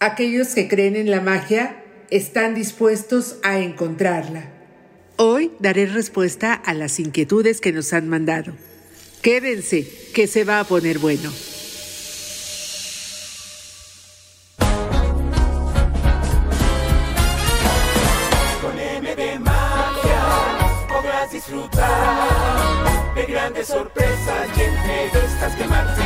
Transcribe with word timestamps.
Aquellos 0.00 0.54
que 0.54 0.68
creen 0.68 0.94
en 0.94 1.10
la 1.10 1.20
magia 1.20 1.82
están 2.10 2.54
dispuestos 2.54 3.38
a 3.42 3.58
encontrarla. 3.58 4.44
Hoy 5.16 5.50
daré 5.58 5.86
respuesta 5.86 6.54
a 6.54 6.72
las 6.72 7.00
inquietudes 7.00 7.60
que 7.60 7.72
nos 7.72 7.92
han 7.92 8.08
mandado. 8.08 8.52
Quédense, 9.22 9.90
que 10.14 10.28
se 10.28 10.44
va 10.44 10.60
a 10.60 10.64
poner 10.64 11.00
bueno. 11.00 11.32
Con 18.62 18.78
M 18.78 19.16
de 19.16 19.38
magia 19.40 20.86
podrás 20.88 21.32
disfrutar 21.32 23.14
de 23.16 23.26
grandes 23.26 23.66
sorpresas 23.66 24.48
y 24.56 24.60
entrevistas 24.60 25.56
que 25.56 25.64
Martín 25.64 26.04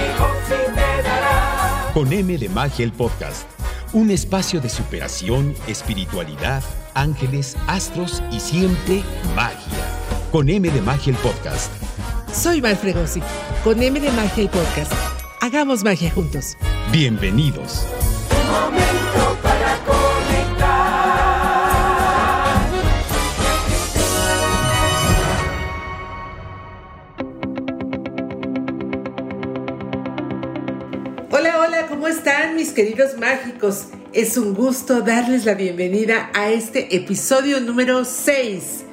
te 0.49 1.03
dará. 1.03 1.91
Con 1.93 2.11
M 2.11 2.39
de 2.39 2.49
Magia 2.49 2.87
el 2.87 2.93
podcast. 2.93 3.62
Un 3.93 4.11
espacio 4.11 4.59
de 4.59 4.71
superación, 4.71 5.55
espiritualidad, 5.67 6.63
ángeles, 6.95 7.59
astros 7.67 8.23
y 8.33 8.41
siempre 8.41 9.03
magia. 9.37 9.87
Con 10.31 10.49
M 10.49 10.71
de 10.71 10.81
Magia 10.81 11.13
el 11.13 11.19
podcast. 11.19 11.71
Soy 12.33 12.63
Val 12.63 12.77
Fregosi, 12.79 13.21
con 13.63 13.83
M 13.83 14.01
de 14.01 14.11
Magia 14.13 14.45
y 14.45 14.49
Podcast. 14.49 14.93
Hagamos 15.43 15.85
magia 15.85 16.11
juntos. 16.11 16.57
Bienvenidos. 16.91 17.87
Mis 32.63 32.71
queridos 32.71 33.19
mágicos? 33.19 33.89
Es 34.13 34.37
un 34.37 34.55
gusto 34.55 35.01
darles 35.01 35.47
la 35.47 35.55
bienvenida 35.55 36.31
a 36.33 36.53
este 36.53 36.95
episodio 36.95 37.59
número 37.59 38.05
6 38.05 38.85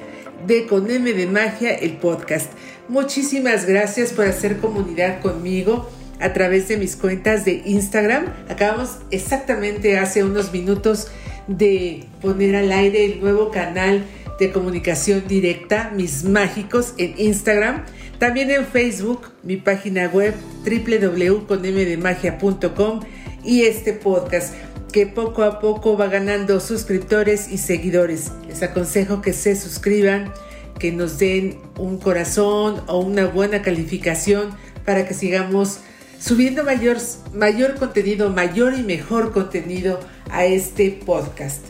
de 0.44 0.66
Con 0.66 0.90
M 0.90 1.12
de 1.12 1.28
Magia, 1.28 1.74
el 1.74 1.92
podcast. 1.98 2.50
Muchísimas 2.88 3.66
gracias 3.66 4.12
por 4.12 4.26
hacer 4.26 4.58
comunidad 4.58 5.20
conmigo 5.20 5.88
a 6.18 6.32
través 6.32 6.66
de 6.66 6.78
mis 6.78 6.96
cuentas 6.96 7.44
de 7.44 7.62
Instagram. 7.64 8.26
Acabamos 8.48 8.96
exactamente 9.12 9.98
hace 9.98 10.24
unos 10.24 10.52
minutos 10.52 11.06
de 11.46 12.06
poner 12.20 12.56
al 12.56 12.72
aire 12.72 13.04
el 13.04 13.20
nuevo 13.20 13.52
canal 13.52 14.04
de 14.40 14.50
comunicación 14.50 15.28
directa, 15.28 15.92
mis 15.94 16.24
mágicos, 16.24 16.94
en 16.98 17.14
Instagram. 17.18 17.84
También 18.18 18.50
en 18.50 18.66
Facebook, 18.66 19.28
mi 19.44 19.58
página 19.58 20.08
web 20.08 20.34
www.conmdemagia.com 20.64 23.00
y 23.44 23.62
este 23.62 23.92
podcast 23.92 24.54
que 24.92 25.06
poco 25.06 25.44
a 25.44 25.60
poco 25.60 25.96
va 25.96 26.08
ganando 26.08 26.60
suscriptores 26.60 27.48
y 27.48 27.58
seguidores. 27.58 28.32
Les 28.48 28.62
aconsejo 28.62 29.22
que 29.22 29.32
se 29.32 29.54
suscriban, 29.56 30.32
que 30.78 30.92
nos 30.92 31.18
den 31.18 31.58
un 31.78 31.98
corazón 31.98 32.82
o 32.86 33.00
una 33.00 33.26
buena 33.26 33.62
calificación 33.62 34.50
para 34.84 35.06
que 35.06 35.14
sigamos 35.14 35.78
subiendo 36.18 36.64
mayor, 36.64 36.98
mayor 37.34 37.76
contenido, 37.76 38.30
mayor 38.30 38.74
y 38.74 38.82
mejor 38.82 39.32
contenido 39.32 40.00
a 40.30 40.44
este 40.44 40.90
podcast. 40.90 41.64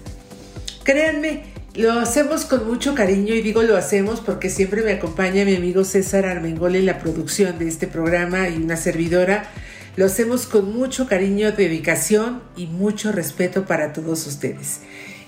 Créanme, 0.83 1.45
lo 1.75 1.93
hacemos 1.93 2.45
con 2.45 2.67
mucho 2.67 2.95
cariño 2.95 3.35
y 3.35 3.43
digo 3.43 3.63
lo 3.63 3.77
hacemos 3.77 4.21
porque 4.21 4.51
siempre 4.51 4.83
me 4.83 4.93
acompaña 4.93 5.45
mi 5.45 5.55
amigo 5.55 5.85
César 5.85 6.27
Armengol 6.27 6.75
en 6.75 6.87
la 6.87 6.99
producción 6.99 7.59
de 7.59 7.69
este 7.69 7.87
programa 7.87 8.49
y 8.49 8.57
una 8.57 8.77
servidora. 8.77 9.49
Lo 9.97 10.07
hacemos 10.07 10.47
con 10.47 10.73
mucho 10.73 11.07
cariño, 11.07 11.53
dedicación 11.53 12.43
y 12.57 12.67
mucho 12.67 13.13
respeto 13.13 13.67
para 13.67 13.93
todos 13.93 14.27
ustedes. 14.27 14.81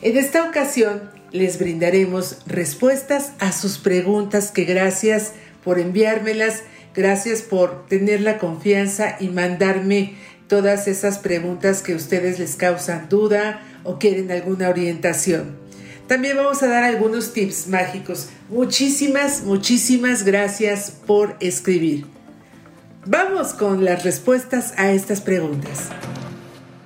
En 0.02 0.16
esta 0.16 0.44
ocasión 0.48 1.10
les 1.32 1.58
brindaremos 1.58 2.38
respuestas 2.46 3.32
a 3.38 3.52
sus 3.52 3.78
preguntas 3.78 4.50
que 4.50 4.64
gracias 4.64 5.32
por 5.64 5.78
enviármelas, 5.78 6.62
gracias 6.94 7.42
por 7.42 7.86
tener 7.86 8.20
la 8.20 8.38
confianza 8.38 9.16
y 9.18 9.28
mandarme 9.28 10.14
todas 10.48 10.86
esas 10.86 11.18
preguntas 11.18 11.82
que 11.82 11.94
ustedes 11.94 12.38
les 12.38 12.56
causan 12.56 13.08
duda 13.08 13.62
o 13.84 13.98
quieren 13.98 14.30
alguna 14.30 14.68
orientación. 14.68 15.56
También 16.06 16.36
vamos 16.36 16.62
a 16.62 16.68
dar 16.68 16.84
algunos 16.84 17.32
tips 17.32 17.68
mágicos. 17.68 18.28
Muchísimas, 18.50 19.42
muchísimas 19.44 20.24
gracias 20.24 20.92
por 21.06 21.36
escribir. 21.40 22.04
Vamos 23.04 23.52
con 23.52 23.84
las 23.84 24.04
respuestas 24.04 24.74
a 24.76 24.92
estas 24.92 25.20
preguntas. 25.20 25.88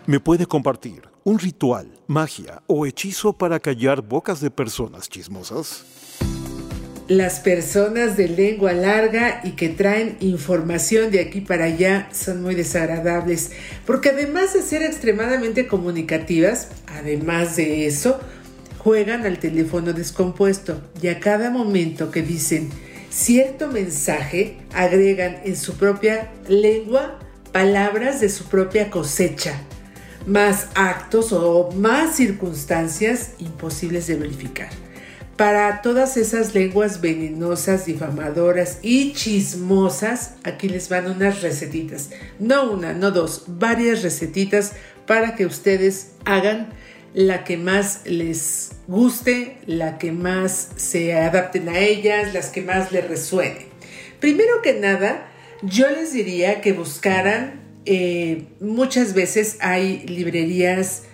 ¿Me 0.06 0.18
puede 0.18 0.46
compartir 0.46 1.02
un 1.24 1.38
ritual, 1.38 1.92
magia 2.06 2.62
o 2.66 2.86
hechizo 2.86 3.34
para 3.34 3.60
callar 3.60 4.00
bocas 4.00 4.40
de 4.40 4.50
personas 4.50 5.10
chismosas? 5.10 5.84
Las 7.06 7.40
personas 7.40 8.16
de 8.16 8.28
lengua 8.28 8.72
larga 8.72 9.42
y 9.44 9.50
que 9.52 9.68
traen 9.68 10.16
información 10.20 11.10
de 11.10 11.20
aquí 11.20 11.42
para 11.42 11.66
allá 11.66 12.08
son 12.14 12.42
muy 12.42 12.54
desagradables, 12.54 13.52
porque 13.84 14.08
además 14.08 14.54
de 14.54 14.62
ser 14.62 14.82
extremadamente 14.82 15.66
comunicativas, 15.66 16.68
además 16.86 17.56
de 17.56 17.86
eso, 17.86 18.18
juegan 18.78 19.26
al 19.26 19.38
teléfono 19.38 19.92
descompuesto 19.92 20.80
y 21.02 21.08
a 21.08 21.20
cada 21.20 21.50
momento 21.50 22.10
que 22.10 22.22
dicen 22.22 22.70
cierto 23.16 23.68
mensaje 23.68 24.58
agregan 24.74 25.38
en 25.44 25.56
su 25.56 25.74
propia 25.78 26.30
lengua 26.48 27.18
palabras 27.50 28.20
de 28.20 28.28
su 28.28 28.44
propia 28.44 28.90
cosecha, 28.90 29.58
más 30.26 30.68
actos 30.74 31.32
o 31.32 31.72
más 31.72 32.16
circunstancias 32.16 33.30
imposibles 33.38 34.06
de 34.06 34.16
verificar. 34.16 34.68
Para 35.36 35.80
todas 35.80 36.18
esas 36.18 36.54
lenguas 36.54 37.00
venenosas, 37.00 37.86
difamadoras 37.86 38.80
y 38.82 39.14
chismosas, 39.14 40.34
aquí 40.44 40.68
les 40.68 40.90
van 40.90 41.10
unas 41.10 41.40
recetitas. 41.40 42.10
No 42.38 42.70
una, 42.70 42.92
no 42.92 43.10
dos, 43.12 43.44
varias 43.46 44.02
recetitas 44.02 44.72
para 45.06 45.36
que 45.36 45.46
ustedes 45.46 46.12
hagan 46.26 46.68
la 47.16 47.44
que 47.44 47.56
más 47.56 48.02
les 48.04 48.72
guste, 48.86 49.56
la 49.64 49.96
que 49.96 50.12
más 50.12 50.68
se 50.76 51.14
adapten 51.14 51.70
a 51.70 51.78
ellas, 51.78 52.34
las 52.34 52.50
que 52.50 52.60
más 52.60 52.92
les 52.92 53.08
resuene. 53.08 53.68
Primero 54.20 54.60
que 54.62 54.74
nada, 54.74 55.26
yo 55.62 55.88
les 55.88 56.12
diría 56.12 56.60
que 56.60 56.74
buscaran, 56.74 57.62
eh, 57.86 58.48
muchas 58.60 59.14
veces 59.14 59.56
hay 59.62 60.00
librerías 60.06 61.04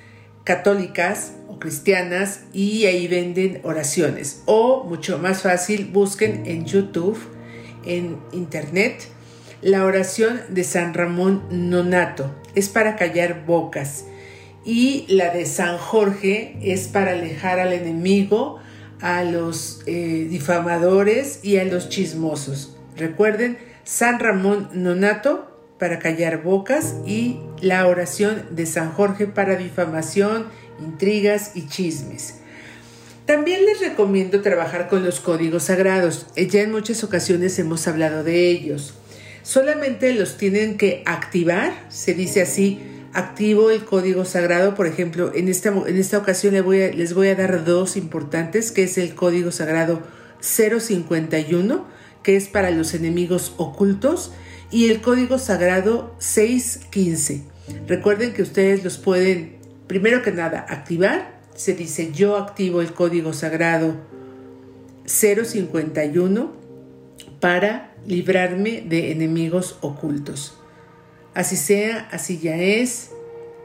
católicas 0.42 1.34
o 1.46 1.60
cristianas 1.60 2.40
y 2.52 2.86
ahí 2.86 3.06
venden 3.06 3.60
oraciones. 3.62 4.42
O 4.46 4.82
mucho 4.82 5.18
más 5.18 5.42
fácil, 5.42 5.84
busquen 5.84 6.46
en 6.46 6.66
YouTube, 6.66 7.16
en 7.84 8.18
internet, 8.32 9.06
la 9.60 9.84
oración 9.84 10.40
de 10.48 10.64
San 10.64 10.94
Ramón 10.94 11.44
Nonato. 11.70 12.34
Es 12.56 12.68
para 12.68 12.96
callar 12.96 13.46
bocas 13.46 14.06
y 14.64 15.04
la 15.08 15.30
de 15.30 15.46
San 15.46 15.78
Jorge 15.78 16.56
es 16.62 16.88
para 16.88 17.12
alejar 17.12 17.58
al 17.58 17.72
enemigo, 17.72 18.60
a 19.00 19.24
los 19.24 19.82
eh, 19.86 20.26
difamadores 20.30 21.40
y 21.42 21.56
a 21.56 21.64
los 21.64 21.88
chismosos. 21.88 22.76
Recuerden, 22.96 23.58
San 23.84 24.20
Ramón 24.20 24.68
Nonato 24.74 25.52
para 25.78 25.98
callar 25.98 26.44
bocas 26.44 26.94
y 27.04 27.40
la 27.60 27.88
oración 27.88 28.46
de 28.52 28.66
San 28.66 28.92
Jorge 28.92 29.26
para 29.26 29.56
difamación, 29.56 30.46
intrigas 30.80 31.56
y 31.56 31.66
chismes. 31.66 32.36
También 33.26 33.64
les 33.64 33.80
recomiendo 33.80 34.42
trabajar 34.42 34.88
con 34.88 35.04
los 35.04 35.18
códigos 35.18 35.64
sagrados. 35.64 36.26
Ya 36.36 36.62
en 36.62 36.70
muchas 36.70 37.02
ocasiones 37.02 37.58
hemos 37.58 37.88
hablado 37.88 38.22
de 38.22 38.48
ellos. 38.48 38.94
Solamente 39.42 40.14
los 40.14 40.36
tienen 40.36 40.76
que 40.76 41.02
activar, 41.04 41.72
se 41.88 42.14
dice 42.14 42.42
así, 42.42 42.80
activo 43.12 43.70
el 43.70 43.84
código 43.84 44.24
sagrado. 44.24 44.74
Por 44.74 44.86
ejemplo, 44.86 45.32
en 45.34 45.48
esta, 45.48 45.70
en 45.70 45.96
esta 45.96 46.18
ocasión 46.18 46.54
les 46.54 46.64
voy, 46.64 46.82
a, 46.82 46.92
les 46.92 47.14
voy 47.14 47.28
a 47.28 47.34
dar 47.34 47.64
dos 47.64 47.96
importantes, 47.96 48.72
que 48.72 48.84
es 48.84 48.98
el 48.98 49.14
código 49.14 49.50
sagrado 49.50 50.02
051, 50.40 51.86
que 52.22 52.36
es 52.36 52.48
para 52.48 52.70
los 52.70 52.94
enemigos 52.94 53.54
ocultos, 53.56 54.32
y 54.70 54.88
el 54.88 55.00
código 55.00 55.38
sagrado 55.38 56.14
615. 56.18 57.42
Recuerden 57.86 58.32
que 58.32 58.42
ustedes 58.42 58.82
los 58.82 58.98
pueden, 58.98 59.58
primero 59.86 60.22
que 60.22 60.32
nada, 60.32 60.64
activar. 60.68 61.40
Se 61.54 61.74
dice 61.74 62.10
yo 62.12 62.38
activo 62.38 62.80
el 62.80 62.92
código 62.92 63.34
sagrado 63.34 63.96
051 65.04 66.52
para 67.40 67.94
librarme 68.06 68.82
de 68.88 69.12
enemigos 69.12 69.76
ocultos. 69.80 70.61
Así 71.34 71.56
sea, 71.56 72.08
así 72.10 72.38
ya 72.38 72.56
es, 72.56 73.10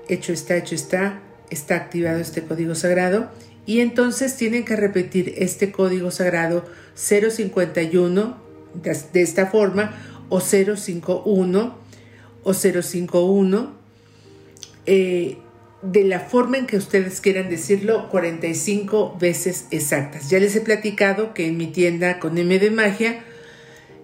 hecho 0.08 0.32
está, 0.32 0.56
hecho 0.56 0.76
está, 0.76 1.22
está 1.50 1.76
activado 1.76 2.20
este 2.20 2.44
código 2.44 2.76
sagrado. 2.76 3.30
Y 3.66 3.82
entonces 3.82 4.36
tienen 4.38 4.64
que 4.64 4.78
repetir 4.78 5.34
este 5.38 5.72
código 5.72 6.12
sagrado 6.12 6.66
051 6.96 8.38
de, 8.74 9.22
esta 9.22 9.48
forma 9.48 9.94
o 10.30 10.40
051 10.40 11.78
o 12.44 12.54
051 12.54 13.74
eh, 14.86 15.38
de 15.82 16.04
la 16.06 16.22
forma 16.22 16.58
en 16.58 16.66
que 16.66 16.78
ustedes 16.78 17.22
quieran 17.22 17.50
decirlo, 17.50 18.10
45 18.10 19.18
veces 19.20 19.66
exactas. 19.72 20.30
Ya 20.30 20.40
les 20.40 20.56
he 20.56 20.62
platicado 20.62 21.34
que 21.34 21.48
en 21.48 21.58
mi 21.58 21.68
tienda 21.68 22.20
con 22.20 22.38
M 22.38 22.58
de 22.58 22.72
magia, 22.72 23.24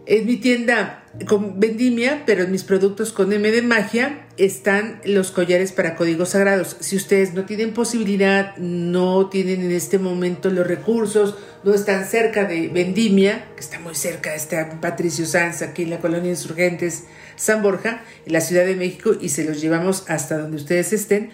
en 0.05 0.25
mi 0.25 0.37
tienda 0.37 1.02
con 1.27 1.59
vendimia, 1.59 2.23
pero 2.25 2.43
en 2.43 2.51
mis 2.51 2.63
productos 2.63 3.11
con 3.11 3.31
M 3.31 3.51
de 3.51 3.61
magia 3.61 4.25
están 4.37 4.99
los 5.05 5.31
collares 5.31 5.71
para 5.71 5.95
códigos 5.95 6.29
sagrados. 6.29 6.75
Si 6.79 6.95
ustedes 6.95 7.33
no 7.35 7.45
tienen 7.45 7.73
posibilidad, 7.73 8.57
no 8.57 9.29
tienen 9.29 9.61
en 9.61 9.71
este 9.71 9.99
momento 9.99 10.49
los 10.49 10.65
recursos, 10.65 11.35
no 11.63 11.73
están 11.73 12.05
cerca 12.05 12.45
de 12.45 12.67
vendimia, 12.69 13.45
que 13.55 13.61
está 13.61 13.79
muy 13.79 13.93
cerca, 13.93 14.33
está 14.33 14.81
Patricio 14.81 15.27
Sanz, 15.27 15.61
aquí 15.61 15.83
en 15.83 15.91
la 15.91 15.99
colonia 15.99 16.31
Insurgentes 16.31 17.03
San 17.35 17.61
Borja, 17.61 18.03
en 18.25 18.33
la 18.33 18.41
Ciudad 18.41 18.65
de 18.65 18.75
México, 18.75 19.11
y 19.19 19.29
se 19.29 19.43
los 19.43 19.61
llevamos 19.61 20.05
hasta 20.07 20.37
donde 20.37 20.57
ustedes 20.57 20.93
estén. 20.93 21.31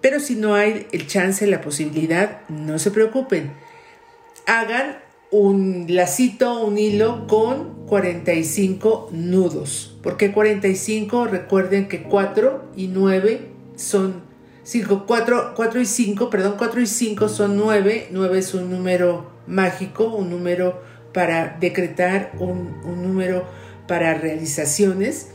Pero 0.00 0.20
si 0.20 0.36
no 0.36 0.54
hay 0.54 0.86
el 0.92 1.06
chance, 1.06 1.46
la 1.46 1.60
posibilidad, 1.60 2.40
no 2.48 2.78
se 2.78 2.90
preocupen. 2.90 3.52
Hagan 4.46 4.98
un 5.30 5.86
lacito, 5.88 6.64
un 6.64 6.78
hilo 6.78 7.26
con 7.26 7.86
45 7.86 9.10
nudos. 9.12 9.96
¿Por 10.02 10.16
qué 10.16 10.32
45? 10.32 11.26
Recuerden 11.26 11.88
que 11.88 12.02
4 12.02 12.70
y 12.76 12.88
9 12.88 13.48
son 13.76 14.22
5, 14.62 15.04
4, 15.06 15.52
4 15.54 15.80
y 15.80 15.86
5, 15.86 16.30
perdón, 16.30 16.54
4 16.58 16.80
y 16.80 16.86
5 16.86 17.28
son 17.28 17.56
9. 17.56 18.08
9 18.10 18.38
es 18.38 18.54
un 18.54 18.70
número 18.70 19.30
mágico, 19.46 20.14
un 20.14 20.30
número 20.30 20.80
para 21.12 21.56
decretar, 21.58 22.32
un, 22.38 22.80
un 22.84 23.02
número 23.02 23.44
para 23.86 24.14
realizaciones 24.14 25.28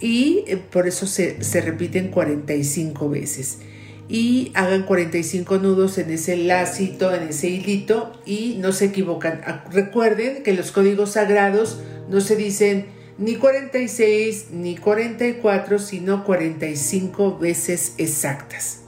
y 0.00 0.44
eh, 0.46 0.56
por 0.56 0.86
eso 0.86 1.06
se, 1.06 1.42
se 1.42 1.60
repiten 1.60 2.10
45 2.10 3.08
veces 3.08 3.60
y 4.08 4.52
hagan 4.54 4.84
45 4.84 5.58
nudos 5.58 5.98
en 5.98 6.10
ese 6.10 6.36
lacito, 6.36 7.14
en 7.14 7.24
ese 7.28 7.48
hilito 7.48 8.12
y 8.24 8.56
no 8.58 8.72
se 8.72 8.86
equivocan. 8.86 9.42
Recuerden 9.70 10.42
que 10.42 10.54
los 10.54 10.72
códigos 10.72 11.12
sagrados 11.12 11.80
no 12.08 12.20
se 12.20 12.36
dicen 12.36 12.86
ni 13.18 13.34
46 13.34 14.46
ni 14.52 14.76
44, 14.76 15.78
sino 15.78 16.24
45 16.24 17.38
veces 17.38 17.94
exactas. 17.98 18.82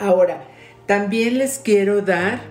Ahora, 0.00 0.48
también 0.86 1.38
les 1.38 1.58
quiero 1.58 2.02
dar 2.02 2.42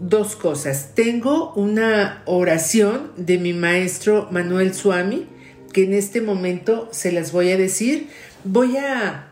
dos 0.00 0.36
cosas. 0.36 0.92
Tengo 0.94 1.52
una 1.54 2.22
oración 2.24 3.12
de 3.16 3.38
mi 3.38 3.52
maestro 3.52 4.28
Manuel 4.30 4.74
Suami 4.74 5.26
que 5.72 5.84
en 5.84 5.92
este 5.92 6.20
momento 6.20 6.88
se 6.92 7.12
las 7.12 7.32
voy 7.32 7.50
a 7.50 7.56
decir. 7.56 8.08
Voy 8.44 8.76
a 8.76 9.27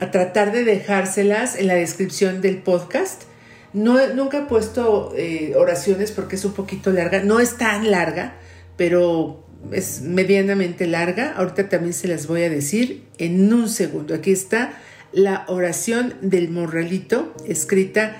a 0.00 0.10
tratar 0.10 0.52
de 0.52 0.64
dejárselas 0.64 1.56
en 1.56 1.66
la 1.66 1.74
descripción 1.74 2.40
del 2.40 2.58
podcast. 2.58 3.22
No, 3.72 4.14
nunca 4.14 4.38
he 4.38 4.42
puesto 4.42 5.12
eh, 5.16 5.54
oraciones 5.56 6.10
porque 6.10 6.36
es 6.36 6.44
un 6.44 6.52
poquito 6.52 6.90
larga. 6.90 7.22
No 7.22 7.38
es 7.38 7.56
tan 7.56 7.90
larga, 7.90 8.34
pero 8.76 9.46
es 9.72 10.02
medianamente 10.02 10.86
larga. 10.86 11.34
Ahorita 11.36 11.68
también 11.68 11.92
se 11.92 12.08
las 12.08 12.26
voy 12.26 12.42
a 12.42 12.50
decir 12.50 13.04
en 13.18 13.52
un 13.52 13.68
segundo. 13.68 14.14
Aquí 14.14 14.32
está 14.32 14.72
la 15.12 15.44
oración 15.48 16.14
del 16.22 16.50
morralito 16.50 17.34
escrita 17.46 18.16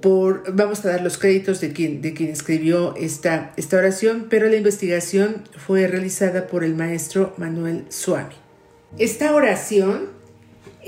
por, 0.00 0.54
vamos 0.54 0.84
a 0.84 0.90
dar 0.90 1.02
los 1.02 1.18
créditos 1.18 1.60
de 1.60 1.72
quien, 1.72 2.00
de 2.00 2.10
escribió 2.30 2.94
esta, 2.96 3.52
esta 3.56 3.76
oración, 3.76 4.26
pero 4.30 4.48
la 4.48 4.56
investigación 4.56 5.42
fue 5.56 5.86
realizada 5.88 6.46
por 6.46 6.62
el 6.62 6.74
maestro 6.74 7.34
Manuel 7.36 7.84
Suami. 7.88 8.34
Esta 8.96 9.34
oración 9.34 10.17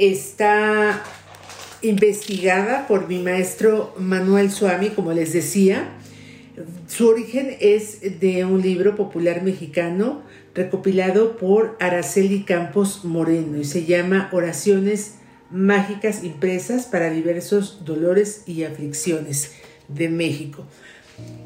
está 0.00 1.02
investigada 1.82 2.86
por 2.88 3.06
mi 3.06 3.18
maestro 3.18 3.94
Manuel 3.98 4.50
Suami, 4.50 4.90
como 4.90 5.12
les 5.12 5.32
decía. 5.32 5.90
Su 6.88 7.08
origen 7.08 7.56
es 7.60 8.20
de 8.20 8.44
un 8.44 8.62
libro 8.62 8.96
popular 8.96 9.42
mexicano 9.42 10.22
recopilado 10.54 11.36
por 11.36 11.76
Araceli 11.80 12.44
Campos 12.44 13.04
Moreno 13.04 13.58
y 13.58 13.64
se 13.64 13.84
llama 13.84 14.28
Oraciones 14.32 15.16
mágicas 15.50 16.24
impresas 16.24 16.86
para 16.86 17.10
diversos 17.10 17.84
dolores 17.84 18.42
y 18.46 18.64
aflicciones 18.64 19.52
de 19.88 20.08
México. 20.08 20.66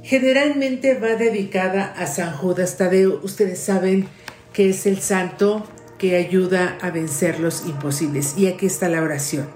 Generalmente 0.03 0.95
va 0.99 1.17
dedicada 1.17 1.93
a 1.97 2.07
San 2.07 2.33
Judas 2.37 2.77
Tadeo. 2.77 3.21
Ustedes 3.23 3.59
saben 3.59 4.07
que 4.53 4.71
es 4.71 4.87
el 4.87 5.01
santo 5.01 5.67
que 5.99 6.17
ayuda 6.17 6.79
a 6.81 6.91
vencer 6.91 7.41
los 7.41 7.67
imposibles. 7.67 8.37
Y 8.37 8.47
aquí 8.47 8.67
está 8.67 8.89
la 8.89 9.03
oración. 9.03 9.49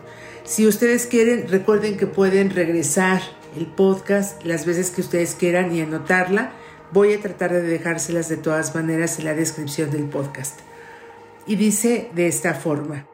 Si 0.45 0.67
ustedes 0.67 1.07
quieren, 1.07 1.49
recuerden 1.49 1.97
que 1.97 2.07
pueden 2.07 2.51
regresar 2.51 3.21
el 3.57 3.67
podcast 3.67 4.45
las 4.45 4.65
veces 4.65 4.91
que 4.91 5.01
ustedes 5.01 5.35
quieran 5.35 5.75
y 5.75 5.81
anotarla. 5.81 6.53
Voy 6.93 7.13
a 7.13 7.21
tratar 7.21 7.53
de 7.53 7.63
dejárselas 7.63 8.29
de 8.29 8.37
todas 8.37 8.75
maneras 8.75 9.19
en 9.19 9.27
la 9.27 9.35
descripción 9.35 9.91
del 9.91 10.05
podcast. 10.05 10.61
Y 11.47 11.57
dice 11.57 12.09
de 12.15 12.29
esta 12.29 12.55
forma. 12.55 13.07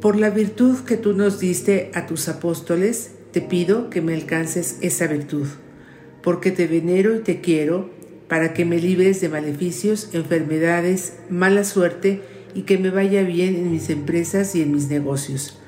Por 0.00 0.16
la 0.16 0.30
virtud 0.30 0.80
que 0.84 0.96
tú 0.96 1.12
nos 1.12 1.38
diste 1.38 1.90
a 1.94 2.06
tus 2.06 2.28
apóstoles, 2.28 3.10
te 3.32 3.42
pido 3.42 3.90
que 3.90 4.00
me 4.00 4.14
alcances 4.14 4.78
esa 4.80 5.06
virtud, 5.06 5.46
porque 6.22 6.50
te 6.50 6.66
venero 6.66 7.14
y 7.14 7.18
te 7.20 7.42
quiero 7.42 7.90
para 8.30 8.54
que 8.54 8.64
me 8.64 8.78
libres 8.78 9.20
de 9.20 9.28
maleficios, 9.28 10.08
enfermedades, 10.12 11.14
mala 11.28 11.64
suerte 11.64 12.22
y 12.54 12.62
que 12.62 12.78
me 12.78 12.90
vaya 12.90 13.24
bien 13.24 13.56
en 13.56 13.72
mis 13.72 13.90
empresas 13.90 14.54
y 14.54 14.62
en 14.62 14.72
mis 14.72 14.88
negocios. 14.88 15.58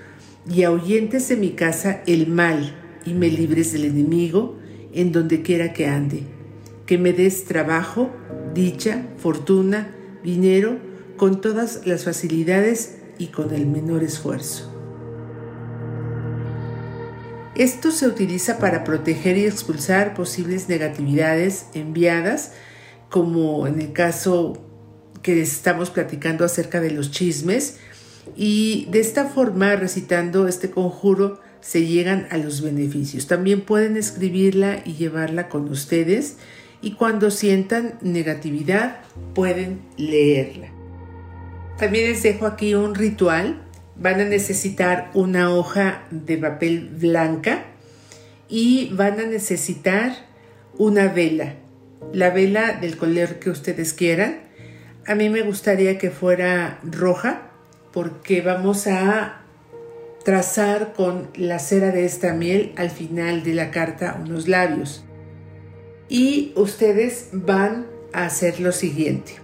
Y 0.49 0.63
ahuyentes 0.63 1.29
de 1.29 1.37
mi 1.37 1.51
casa 1.51 2.03
el 2.07 2.29
mal 2.29 2.73
y 3.05 3.15
me 3.15 3.29
libres 3.31 3.73
del 3.73 3.87
enemigo 3.87 4.61
en 4.93 5.11
donde 5.11 5.43
quiera 5.43 5.73
que 5.73 5.89
ande. 5.89 6.23
Que 6.87 6.99
me 6.99 7.13
des 7.13 7.47
trabajo, 7.47 8.11
dicha, 8.55 9.09
fortuna, 9.17 9.97
dinero, 10.23 10.79
con 11.17 11.41
todas 11.41 11.85
las 11.85 12.05
facilidades 12.05 12.99
y 13.19 13.27
con 13.27 13.53
el 13.53 13.67
menor 13.67 14.05
esfuerzo. 14.05 14.72
Esto 17.55 17.91
se 17.91 18.07
utiliza 18.07 18.59
para 18.59 18.83
proteger 18.83 19.37
y 19.37 19.45
expulsar 19.45 20.15
posibles 20.15 20.69
negatividades 20.69 21.67
enviadas, 21.75 22.53
como 23.11 23.67
en 23.67 23.81
el 23.81 23.93
caso 23.93 24.65
que 25.23 25.43
estamos 25.43 25.91
platicando 25.91 26.45
acerca 26.45 26.81
de 26.81 26.91
los 26.91 27.11
chismes, 27.11 27.79
y 28.37 28.87
de 28.91 29.01
esta 29.01 29.27
forma, 29.27 29.77
recitando 29.77 30.49
este 30.49 30.71
conjuro, 30.71 31.41
se 31.61 31.87
llegan 31.87 32.27
a 32.31 32.39
los 32.39 32.63
beneficios. 32.63 33.27
También 33.27 33.61
pueden 33.61 33.97
escribirla 33.97 34.83
y 34.85 34.95
llevarla 34.95 35.49
con 35.49 35.69
ustedes 35.69 36.37
y 36.81 36.93
cuando 36.95 37.31
sientan 37.31 37.99
negatividad 38.03 39.01
pueden 39.35 39.83
leerla. 39.97 40.69
También 41.79 42.11
les 42.11 42.23
dejo 42.23 42.47
aquí 42.47 42.75
un 42.75 42.95
ritual 42.95 43.63
van 43.97 44.21
a 44.21 44.25
necesitar 44.25 45.11
una 45.15 45.55
hoja 45.55 46.05
de 46.11 46.39
papel 46.39 46.91
blanca 46.99 47.65
y 48.49 48.91
van 48.95 49.21
a 49.21 49.25
necesitar 49.25 50.13
una 50.79 51.09
vela, 51.09 51.55
la 52.13 52.31
vela 52.31 52.73
del 52.73 52.97
color 52.97 53.39
que 53.39 53.51
ustedes 53.51 53.93
quieran. 53.93 54.41
A 55.07 55.15
mí 55.15 55.29
me 55.29 55.43
gustaría 55.43 55.99
que 55.99 56.11
fuera 56.11 56.79
roja 56.83 57.51
porque 57.93 58.41
vamos 58.41 58.87
a 58.87 59.43
trazar 60.25 60.93
con 60.93 61.29
la 61.35 61.59
cera 61.59 61.91
de 61.91 62.05
esta 62.05 62.33
miel 62.33 62.73
al 62.77 62.91
final 62.91 63.43
de 63.43 63.55
la 63.55 63.71
carta 63.71 64.19
unos 64.23 64.49
labios. 64.49 65.05
Y 66.09 66.53
ustedes 66.57 67.31
van 67.33 67.87
a 68.13 68.27
hacer 68.27 68.61
lo 68.61 68.73
siguiente. 68.73 69.37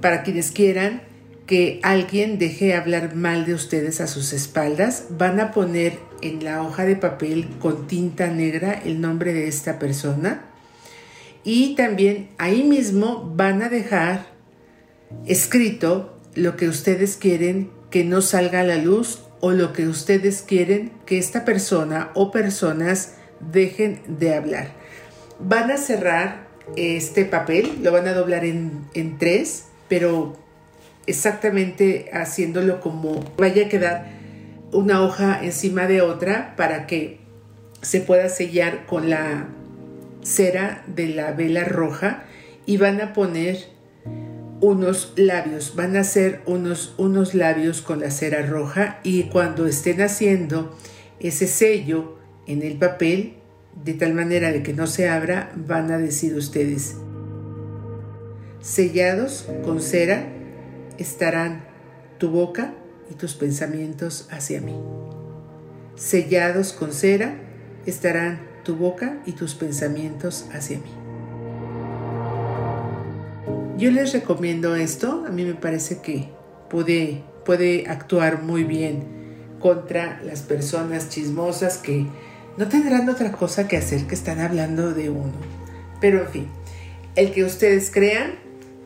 Para 0.00 0.22
quienes 0.22 0.50
quieran, 0.50 1.02
que 1.48 1.80
alguien 1.82 2.38
deje 2.38 2.74
hablar 2.74 3.16
mal 3.16 3.46
de 3.46 3.54
ustedes 3.54 4.02
a 4.02 4.06
sus 4.06 4.34
espaldas, 4.34 5.06
van 5.08 5.40
a 5.40 5.50
poner 5.50 5.98
en 6.20 6.44
la 6.44 6.62
hoja 6.62 6.84
de 6.84 6.94
papel 6.94 7.48
con 7.58 7.86
tinta 7.86 8.28
negra 8.28 8.74
el 8.84 9.00
nombre 9.00 9.32
de 9.32 9.48
esta 9.48 9.78
persona 9.78 10.44
y 11.44 11.74
también 11.74 12.28
ahí 12.36 12.64
mismo 12.64 13.32
van 13.34 13.62
a 13.62 13.70
dejar 13.70 14.26
escrito 15.24 16.20
lo 16.34 16.54
que 16.56 16.68
ustedes 16.68 17.16
quieren 17.16 17.70
que 17.90 18.04
no 18.04 18.20
salga 18.20 18.60
a 18.60 18.64
la 18.64 18.76
luz 18.76 19.20
o 19.40 19.52
lo 19.52 19.72
que 19.72 19.88
ustedes 19.88 20.42
quieren 20.42 20.92
que 21.06 21.16
esta 21.16 21.46
persona 21.46 22.10
o 22.14 22.30
personas 22.30 23.14
dejen 23.40 24.02
de 24.06 24.34
hablar. 24.34 24.72
Van 25.40 25.70
a 25.70 25.78
cerrar 25.78 26.46
este 26.76 27.24
papel, 27.24 27.78
lo 27.82 27.90
van 27.90 28.06
a 28.06 28.12
doblar 28.12 28.44
en, 28.44 28.84
en 28.92 29.16
tres, 29.16 29.64
pero 29.88 30.36
exactamente 31.08 32.10
haciéndolo 32.12 32.80
como 32.80 33.24
vaya 33.36 33.66
a 33.66 33.68
quedar 33.68 34.06
una 34.72 35.02
hoja 35.02 35.42
encima 35.42 35.86
de 35.86 36.02
otra 36.02 36.54
para 36.56 36.86
que 36.86 37.20
se 37.80 38.00
pueda 38.00 38.28
sellar 38.28 38.86
con 38.86 39.08
la 39.08 39.48
cera 40.22 40.84
de 40.86 41.08
la 41.08 41.32
vela 41.32 41.64
roja 41.64 42.24
y 42.66 42.76
van 42.76 43.00
a 43.00 43.12
poner 43.14 43.56
unos 44.60 45.12
labios, 45.16 45.74
van 45.76 45.96
a 45.96 46.00
hacer 46.00 46.42
unos, 46.44 46.94
unos 46.98 47.34
labios 47.34 47.80
con 47.80 48.00
la 48.00 48.10
cera 48.10 48.42
roja 48.42 48.98
y 49.04 49.24
cuando 49.24 49.66
estén 49.66 50.02
haciendo 50.02 50.76
ese 51.20 51.46
sello 51.46 52.18
en 52.46 52.62
el 52.62 52.76
papel, 52.76 53.34
de 53.84 53.94
tal 53.94 54.14
manera 54.14 54.50
de 54.52 54.62
que 54.62 54.72
no 54.72 54.86
se 54.86 55.08
abra, 55.08 55.52
van 55.54 55.90
a 55.92 55.98
decir 55.98 56.34
ustedes, 56.34 56.96
sellados 58.60 59.48
con 59.64 59.80
cera 59.80 60.37
estarán 60.98 61.64
tu 62.18 62.30
boca 62.30 62.74
y 63.10 63.14
tus 63.14 63.34
pensamientos 63.34 64.28
hacia 64.30 64.60
mí. 64.60 64.76
Sellados 65.96 66.72
con 66.72 66.92
cera 66.92 67.36
estarán 67.86 68.40
tu 68.64 68.76
boca 68.76 69.18
y 69.24 69.32
tus 69.32 69.54
pensamientos 69.54 70.46
hacia 70.52 70.78
mí. 70.78 70.90
Yo 73.78 73.90
les 73.90 74.12
recomiendo 74.12 74.74
esto, 74.74 75.24
a 75.26 75.30
mí 75.30 75.44
me 75.44 75.54
parece 75.54 76.00
que 76.00 76.28
puede, 76.68 77.22
puede 77.44 77.86
actuar 77.88 78.42
muy 78.42 78.64
bien 78.64 79.16
contra 79.60 80.20
las 80.22 80.42
personas 80.42 81.08
chismosas 81.08 81.78
que 81.78 82.06
no 82.56 82.68
tendrán 82.68 83.08
otra 83.08 83.30
cosa 83.32 83.68
que 83.68 83.76
hacer 83.76 84.06
que 84.06 84.14
están 84.14 84.40
hablando 84.40 84.92
de 84.92 85.10
uno. 85.10 85.32
Pero 86.00 86.22
en 86.22 86.28
fin, 86.28 86.48
el 87.14 87.32
que 87.32 87.44
ustedes 87.44 87.90
crean, 87.92 88.34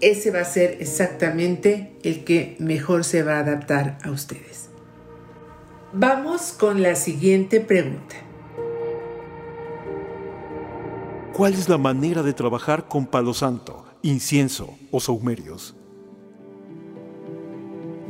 ese 0.03 0.31
va 0.31 0.41
a 0.41 0.45
ser 0.45 0.77
exactamente 0.81 1.93
el 2.03 2.25
que 2.25 2.57
mejor 2.59 3.05
se 3.05 3.23
va 3.23 3.37
a 3.37 3.41
adaptar 3.41 3.99
a 4.03 4.11
ustedes. 4.11 4.69
Vamos 5.95 6.53
con 6.53 6.83
la 6.83 6.97
siguiente 6.97 7.61
pregunta. 7.61 8.17
¿Cuál 11.33 11.55
es 11.55 11.69
la 11.69 11.79
manera 11.79 12.23
de 12.23 12.35
trabajar 12.35 12.89
con 12.89 13.07
palo 13.07 13.33
santo, 13.33 13.87
incienso 14.03 14.77
o 14.91 15.01
saumerios? 15.01 15.75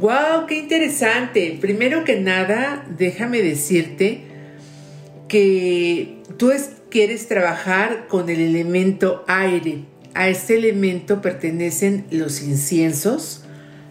¡Wow! 0.00 0.46
¡Qué 0.48 0.58
interesante! 0.58 1.56
Primero 1.60 2.02
que 2.02 2.18
nada, 2.18 2.84
déjame 2.98 3.42
decirte 3.42 4.22
que 5.28 6.22
tú 6.36 6.50
quieres 6.90 7.28
trabajar 7.28 8.08
con 8.08 8.28
el 8.28 8.40
elemento 8.40 9.24
aire. 9.28 9.91
A 10.14 10.28
este 10.28 10.56
elemento 10.56 11.22
pertenecen 11.22 12.04
los 12.10 12.42
inciensos, 12.42 13.44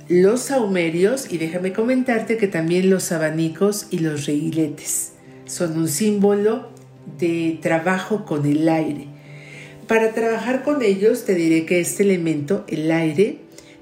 los 0.08 0.42
saumerios 0.42 1.32
y 1.32 1.38
déjame 1.38 1.74
comentarte 1.74 2.38
que 2.38 2.48
también 2.48 2.90
los 2.90 3.12
abanicos 3.12 3.88
y 3.90 4.00
los 4.00 4.28
reguiletes 4.28 5.14
son 5.46 5.78
un 5.78 5.88
símbolo 5.88 6.70
de 7.18 7.60
trabajo 7.62 8.26
con 8.26 8.46
el 8.46 8.68
aire. 8.70 9.08
Para 9.88 10.14
trabajar 10.14 10.64
con 10.64 10.82
ellos 10.82 11.26
te 11.26 11.36
diré 11.36 11.66
que 11.66 11.80
este 11.80 12.04
elemento, 12.04 12.66
el 12.68 12.92
aire, 12.92 13.40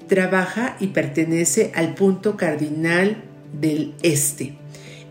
trabaja 0.08 0.76
y 0.80 0.88
pertenece 0.88 1.70
al 1.74 1.94
punto 1.94 2.36
cardinal 2.36 3.22
del 3.60 3.94
este. 4.02 4.54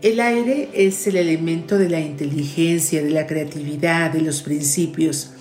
El 0.02 0.20
aire 0.20 0.68
es 0.74 1.06
el 1.06 1.16
elemento 1.16 1.78
de 1.78 1.88
la 1.88 2.00
inteligencia, 2.00 3.02
de 3.02 3.10
la 3.10 3.26
creatividad, 3.26 4.10
de 4.10 4.20
los 4.20 4.42
principios. 4.42 5.32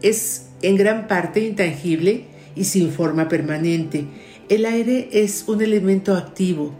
Es 0.00 0.46
en 0.62 0.76
gran 0.76 1.06
parte 1.08 1.40
intangible 1.40 2.24
y 2.56 2.64
sin 2.64 2.90
forma 2.90 3.28
permanente. 3.28 4.04
El 4.48 4.66
aire 4.66 5.08
es 5.12 5.44
un 5.46 5.62
elemento 5.62 6.16
activo. 6.16 6.72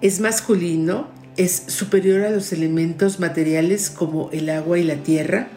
Es 0.00 0.20
masculino, 0.20 1.08
es 1.36 1.64
superior 1.68 2.22
a 2.22 2.30
los 2.30 2.52
elementos 2.52 3.20
materiales 3.20 3.90
como 3.90 4.30
el 4.32 4.50
agua 4.50 4.78
y 4.78 4.84
la 4.84 4.96
tierra. 4.96 5.48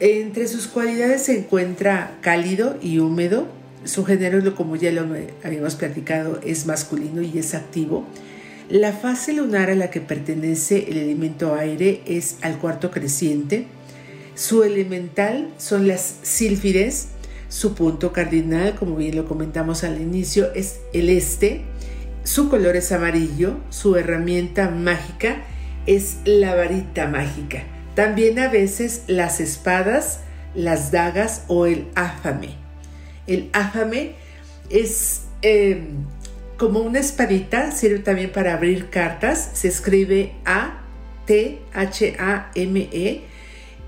Entre 0.00 0.48
sus 0.48 0.66
cualidades 0.66 1.22
se 1.22 1.38
encuentra 1.38 2.18
cálido 2.20 2.76
y 2.82 2.98
húmedo. 2.98 3.46
Su 3.84 4.04
género, 4.04 4.54
como 4.54 4.76
ya 4.76 4.90
lo 4.92 5.06
habíamos 5.42 5.74
platicado, 5.74 6.40
es 6.44 6.66
masculino 6.66 7.22
y 7.22 7.38
es 7.38 7.54
activo. 7.54 8.04
La 8.70 8.92
fase 8.92 9.34
lunar 9.34 9.70
a 9.70 9.74
la 9.74 9.90
que 9.90 10.00
pertenece 10.00 10.86
el 10.88 10.96
elemento 10.96 11.54
aire 11.54 12.00
es 12.06 12.38
al 12.40 12.58
cuarto 12.58 12.90
creciente. 12.90 13.66
Su 14.34 14.64
elemental 14.64 15.52
son 15.58 15.86
las 15.86 16.16
sílfides. 16.22 17.08
Su 17.48 17.74
punto 17.74 18.12
cardinal, 18.12 18.74
como 18.74 18.96
bien 18.96 19.14
lo 19.16 19.26
comentamos 19.26 19.84
al 19.84 20.00
inicio, 20.00 20.52
es 20.54 20.80
el 20.92 21.08
este. 21.08 21.62
Su 22.24 22.48
color 22.48 22.74
es 22.74 22.90
amarillo. 22.90 23.58
Su 23.70 23.96
herramienta 23.96 24.70
mágica 24.70 25.44
es 25.86 26.16
la 26.24 26.56
varita 26.56 27.06
mágica. 27.06 27.62
También 27.94 28.40
a 28.40 28.48
veces 28.48 29.04
las 29.06 29.40
espadas, 29.40 30.20
las 30.54 30.90
dagas 30.90 31.44
o 31.46 31.66
el 31.66 31.86
áfame. 31.94 32.56
El 33.28 33.50
áfame 33.52 34.14
es 34.68 35.22
eh, 35.42 35.86
como 36.56 36.80
una 36.80 36.98
espadita, 36.98 37.70
sirve 37.70 38.00
también 38.00 38.32
para 38.32 38.54
abrir 38.54 38.90
cartas. 38.90 39.50
Se 39.52 39.68
escribe 39.68 40.32
A-T-H-A-M-E 40.44 40.94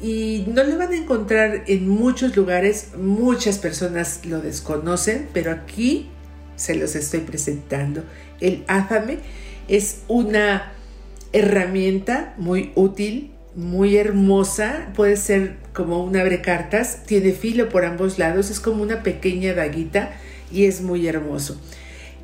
y 0.01 0.45
no 0.49 0.63
lo 0.63 0.79
van 0.79 0.93
a 0.93 0.97
encontrar 0.97 1.65
en 1.67 1.89
muchos 1.89 2.37
lugares. 2.37 2.91
Muchas 2.97 3.59
personas 3.59 4.21
lo 4.25 4.41
desconocen, 4.41 5.29
pero 5.33 5.53
aquí 5.53 6.11
se 6.57 6.75
los 6.75 6.95
estoy 6.95 7.21
presentando. 7.21 8.05
El 8.41 8.65
Áfame 8.67 9.19
es 9.69 10.03
una 10.09 10.73
herramienta 11.33 12.35
muy 12.39 12.73
útil, 12.75 13.33
muy 13.55 13.97
hermosa. 13.97 14.89
Puede 14.95 15.17
ser 15.17 15.57
como 15.73 16.05
un 16.05 16.17
abre 16.17 16.41
cartas, 16.43 17.05
tiene 17.07 17.33
filo 17.33 17.69
por 17.69 17.85
ambos 17.85 18.19
lados, 18.19 18.51
es 18.51 18.61
como 18.61 18.83
una 18.83 19.03
pequeña 19.03 19.55
daguita 19.55 20.13
y 20.53 20.65
es 20.65 20.83
muy 20.83 21.07
hermoso. 21.07 21.61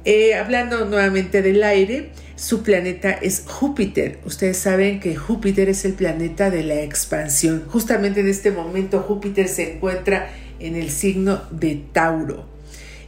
Eh, 0.05 0.35
hablando 0.35 0.85
nuevamente 0.85 1.43
del 1.43 1.63
aire, 1.63 2.11
su 2.35 2.65
planeta 2.65 3.13
es 3.13 3.45
Júpiter. 3.47 4.19
Ustedes 4.25 4.57
saben 4.57 4.99
que 4.99 5.15
Júpiter 5.15 5.69
es 5.69 5.85
el 5.85 5.93
planeta 5.93 6.51
de 6.51 6.65
la 6.65 6.81
expansión. 6.83 7.65
Justamente 7.69 8.21
en 8.21 8.29
este 8.29 8.51
momento 8.51 9.01
Júpiter 9.01 9.47
se 9.47 9.75
encuentra 9.75 10.29
en 10.59 10.75
el 10.75 10.91
signo 10.91 11.43
de 11.53 11.81
Tauro. 11.93 12.47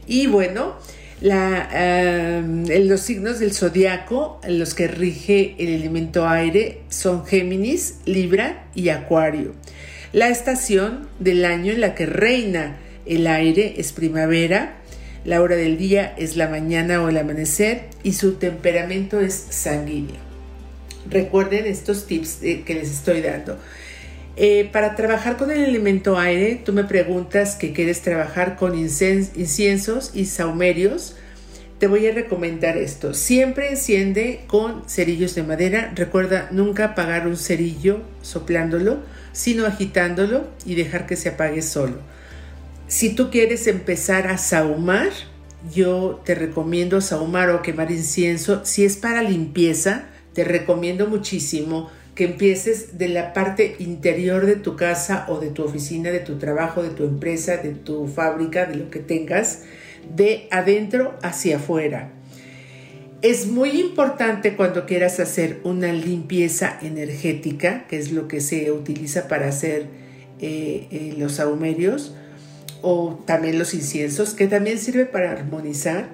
Y 0.07 0.27
bueno, 0.27 0.75
los 1.21 3.01
signos 3.01 3.39
del 3.39 3.53
zodiaco, 3.53 4.39
los 4.47 4.73
que 4.73 4.87
rige 4.87 5.55
el 5.59 5.69
elemento 5.69 6.27
aire, 6.29 6.81
son 6.87 7.25
Géminis, 7.25 7.95
Libra 8.05 8.67
y 8.73 8.87
Acuario. 8.87 9.53
La 10.13 10.29
estación 10.29 11.09
del 11.19 11.43
año 11.43 11.73
en 11.73 11.81
la 11.81 11.93
que 11.93 12.05
reina 12.05 12.77
el 13.05 13.27
aire 13.27 13.75
es 13.77 13.91
primavera 13.91 14.77
la 15.25 15.41
hora 15.41 15.55
del 15.55 15.77
día 15.77 16.13
es 16.17 16.37
la 16.37 16.47
mañana 16.47 17.01
o 17.01 17.09
el 17.09 17.17
amanecer 17.17 17.85
y 18.03 18.13
su 18.13 18.33
temperamento 18.33 19.19
es 19.19 19.33
sanguíneo. 19.33 20.15
Recuerden 21.09 21.65
estos 21.65 22.05
tips 22.05 22.43
eh, 22.43 22.63
que 22.63 22.75
les 22.75 22.91
estoy 22.91 23.21
dando. 23.21 23.57
Eh, 24.37 24.69
para 24.71 24.95
trabajar 24.95 25.37
con 25.37 25.49
el 25.49 25.63
elemento 25.63 26.19
aire, 26.19 26.61
tú 26.63 26.73
me 26.73 26.83
preguntas 26.83 27.55
que 27.55 27.73
quieres 27.73 28.01
trabajar 28.01 28.55
con 28.55 28.77
inciensos 28.77 30.11
y 30.13 30.25
saumerios. 30.25 31.15
Te 31.79 31.87
voy 31.87 32.05
a 32.07 32.13
recomendar 32.13 32.77
esto. 32.77 33.13
Siempre 33.13 33.69
enciende 33.69 34.41
con 34.47 34.87
cerillos 34.87 35.35
de 35.35 35.43
madera. 35.43 35.91
Recuerda 35.95 36.49
nunca 36.51 36.85
apagar 36.85 37.27
un 37.27 37.37
cerillo 37.37 38.01
soplándolo, 38.21 38.99
sino 39.31 39.65
agitándolo 39.65 40.47
y 40.65 40.75
dejar 40.75 41.05
que 41.07 41.15
se 41.15 41.29
apague 41.29 41.61
solo. 41.61 41.99
Si 42.87 43.09
tú 43.15 43.31
quieres 43.31 43.65
empezar 43.65 44.27
a 44.27 44.37
saumar, 44.37 45.09
yo 45.73 46.21
te 46.23 46.35
recomiendo 46.35 47.01
saumar 47.01 47.49
o 47.49 47.63
quemar 47.63 47.91
incienso. 47.91 48.63
Si 48.63 48.85
es 48.85 48.95
para 48.95 49.23
limpieza, 49.23 50.05
te 50.33 50.43
recomiendo 50.43 51.07
muchísimo 51.07 51.89
que 52.13 52.25
empieces 52.25 52.97
de 52.99 53.09
la 53.09 53.33
parte 53.33 53.75
interior 53.79 54.45
de 54.45 54.55
tu 54.55 54.75
casa 54.75 55.25
o 55.27 55.39
de 55.39 55.49
tu 55.49 55.63
oficina, 55.63 56.11
de 56.11 56.19
tu 56.19 56.37
trabajo, 56.37 56.83
de 56.83 56.89
tu 56.89 57.03
empresa, 57.03 57.57
de 57.57 57.71
tu 57.71 58.07
fábrica, 58.07 58.67
de 58.67 58.75
lo 58.75 58.91
que 58.91 58.99
tengas, 58.99 59.63
de 60.15 60.47
adentro 60.51 61.17
hacia 61.23 61.57
afuera. 61.57 62.11
Es 63.23 63.47
muy 63.47 63.81
importante 63.81 64.55
cuando 64.55 64.85
quieras 64.85 65.19
hacer 65.19 65.59
una 65.63 65.91
limpieza 65.91 66.77
energética, 66.83 67.87
que 67.87 67.97
es 67.97 68.11
lo 68.11 68.27
que 68.27 68.41
se 68.41 68.71
utiliza 68.71 69.27
para 69.27 69.47
hacer 69.47 69.87
eh, 70.39 70.87
eh, 70.91 71.15
los 71.17 71.33
saumerios, 71.33 72.13
o 72.87 73.19
también 73.25 73.57
los 73.57 73.73
inciensos, 73.73 74.35
que 74.35 74.45
también 74.45 74.77
sirve 74.77 75.07
para 75.07 75.31
armonizar. 75.31 76.07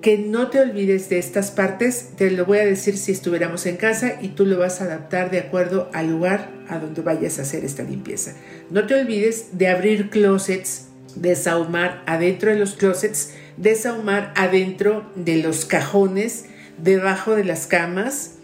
Que 0.00 0.16
no 0.16 0.48
te 0.48 0.60
olvides 0.60 1.10
de 1.10 1.18
estas 1.18 1.50
partes, 1.50 2.12
te 2.16 2.30
lo 2.30 2.46
voy 2.46 2.58
a 2.58 2.64
decir 2.64 2.96
si 2.96 3.12
estuviéramos 3.12 3.66
en 3.66 3.76
casa 3.76 4.14
y 4.22 4.28
tú 4.28 4.46
lo 4.46 4.58
vas 4.58 4.80
a 4.80 4.84
adaptar 4.84 5.30
de 5.30 5.40
acuerdo 5.40 5.90
al 5.92 6.10
lugar 6.10 6.50
a 6.68 6.78
donde 6.78 7.02
vayas 7.02 7.38
a 7.38 7.42
hacer 7.42 7.66
esta 7.66 7.82
limpieza. 7.82 8.34
No 8.70 8.86
te 8.86 8.94
olvides 8.94 9.58
de 9.58 9.68
abrir 9.68 10.08
closets, 10.08 10.86
de 11.16 11.36
sahumar 11.36 12.02
adentro 12.06 12.50
de 12.50 12.58
los 12.58 12.74
closets, 12.74 13.34
de 13.58 13.74
sahumar 13.74 14.32
adentro 14.36 15.10
de 15.16 15.36
los 15.42 15.66
cajones, 15.66 16.46
debajo 16.78 17.34
de 17.34 17.44
las 17.44 17.66
camas, 17.66 18.36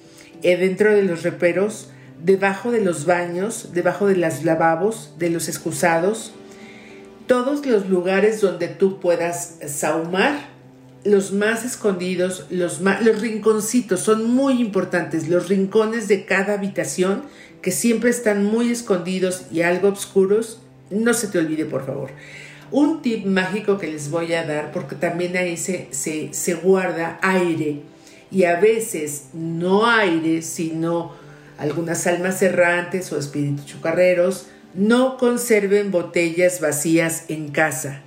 eh, 0.43 0.59
dentro 0.59 0.95
de 0.95 1.05
los 1.05 1.23
reperos, 1.23 1.91
debajo 2.23 2.71
de 2.71 2.83
los 2.83 3.07
baños, 3.07 3.71
debajo 3.73 4.07
de 4.07 4.17
los 4.17 4.45
lavabos, 4.45 5.14
de 5.19 5.31
los 5.31 5.49
excusados, 5.49 6.35
todos 7.26 7.64
los 7.67 7.88
lugares 7.88 8.41
donde 8.41 8.69
tú 8.69 9.00
puedas 9.00 9.59
saumar, 9.67 10.52
los 11.05 11.33
más 11.33 11.64
escondidos, 11.64 12.47
los, 12.50 12.81
rinconcitos 13.21 14.00
son 14.00 14.31
muy 14.31 14.61
importantes, 14.61 15.29
los 15.29 15.49
rincones 15.49 16.09
de 16.09 16.25
cada 16.25 16.55
habitación 16.55 17.25
que 17.61 17.73
siempre 17.73 18.11
están 18.11 18.45
muy 18.45 18.71
escondidos 18.71 19.47
y 19.50 19.62
algo 19.62 19.88
oscuros, 19.88 20.61
no 20.91 21.14
se 21.14 21.29
te 21.29 21.38
olvide 21.38 21.64
por 21.64 21.87
favor. 21.87 22.11
Un 22.71 23.02
tip 23.02 23.26
mágico 23.26 23.79
que 23.79 23.88
les 23.88 24.11
voy 24.11 24.33
a 24.33 24.45
dar, 24.45 24.73
porque 24.73 24.95
también 24.95 25.37
ahí 25.37 25.57
se, 25.57 25.88
se, 25.91 26.33
se 26.33 26.55
guarda 26.55 27.19
aire 27.23 27.83
y 28.31 28.45
a 28.45 28.59
veces 28.59 29.26
no 29.35 29.87
aire, 29.87 30.41
sino 30.43 31.12
algunas 31.59 32.07
almas 32.07 32.41
errantes 32.43 33.12
o 33.12 33.19
espíritus 33.19 33.67
chucarreros, 33.67 34.47
no 34.75 35.19
conserven 35.19 35.91
botellas 35.91 36.61
vacías 36.61 37.25
en 37.29 37.49
casa. 37.49 38.02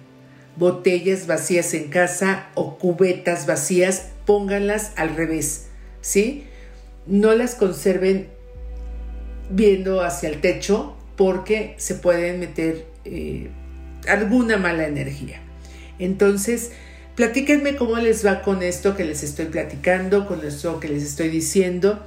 Botellas 0.58 1.28
vacías 1.28 1.74
en 1.74 1.90
casa 1.90 2.48
o 2.56 2.78
cubetas 2.78 3.46
vacías, 3.46 4.08
pónganlas 4.26 4.94
al 4.96 5.16
revés, 5.16 5.68
¿sí? 6.02 6.46
No 7.06 7.36
las 7.36 7.56
conserven 7.56 8.30
viendo 9.50 10.02
hacia 10.02 10.30
el 10.30 10.42
techo 10.42 10.96
porque 11.18 11.76
se 11.78 11.96
pueden 11.96 12.40
meter 12.40 12.86
eh, 13.04 13.50
alguna 14.08 14.58
mala 14.58 14.88
energía. 14.88 15.42
Entonces, 16.00 16.72
platíquenme 17.16 17.76
cómo 17.76 17.98
les 17.98 18.26
va 18.26 18.42
con 18.42 18.64
esto 18.64 18.96
que 18.96 19.04
les 19.04 19.24
estoy 19.24 19.46
platicando, 19.46 20.26
con 20.26 20.46
esto 20.46 20.80
que 20.80 20.88
les 20.88 21.04
estoy 21.04 21.30
diciendo, 21.30 22.04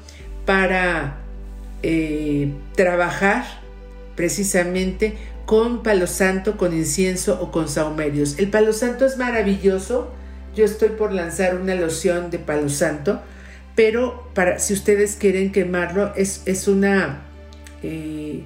para 0.46 1.18
eh, 1.82 2.50
trabajar 2.74 3.44
precisamente 4.18 5.14
con 5.46 5.84
palo 5.84 6.08
santo, 6.08 6.56
con 6.56 6.76
incienso 6.76 7.40
o 7.40 7.52
con 7.52 7.68
saumerios. 7.68 8.36
El 8.40 8.50
palo 8.50 8.72
santo 8.72 9.06
es 9.06 9.16
maravilloso. 9.16 10.12
Yo 10.56 10.64
estoy 10.64 10.88
por 10.88 11.12
lanzar 11.12 11.54
una 11.54 11.76
loción 11.76 12.28
de 12.28 12.40
palo 12.40 12.68
santo, 12.68 13.22
pero 13.76 14.28
para 14.34 14.58
si 14.58 14.74
ustedes 14.74 15.14
quieren 15.14 15.52
quemarlo 15.52 16.12
es, 16.16 16.42
es 16.46 16.66
una 16.66 17.22
eh, 17.84 18.42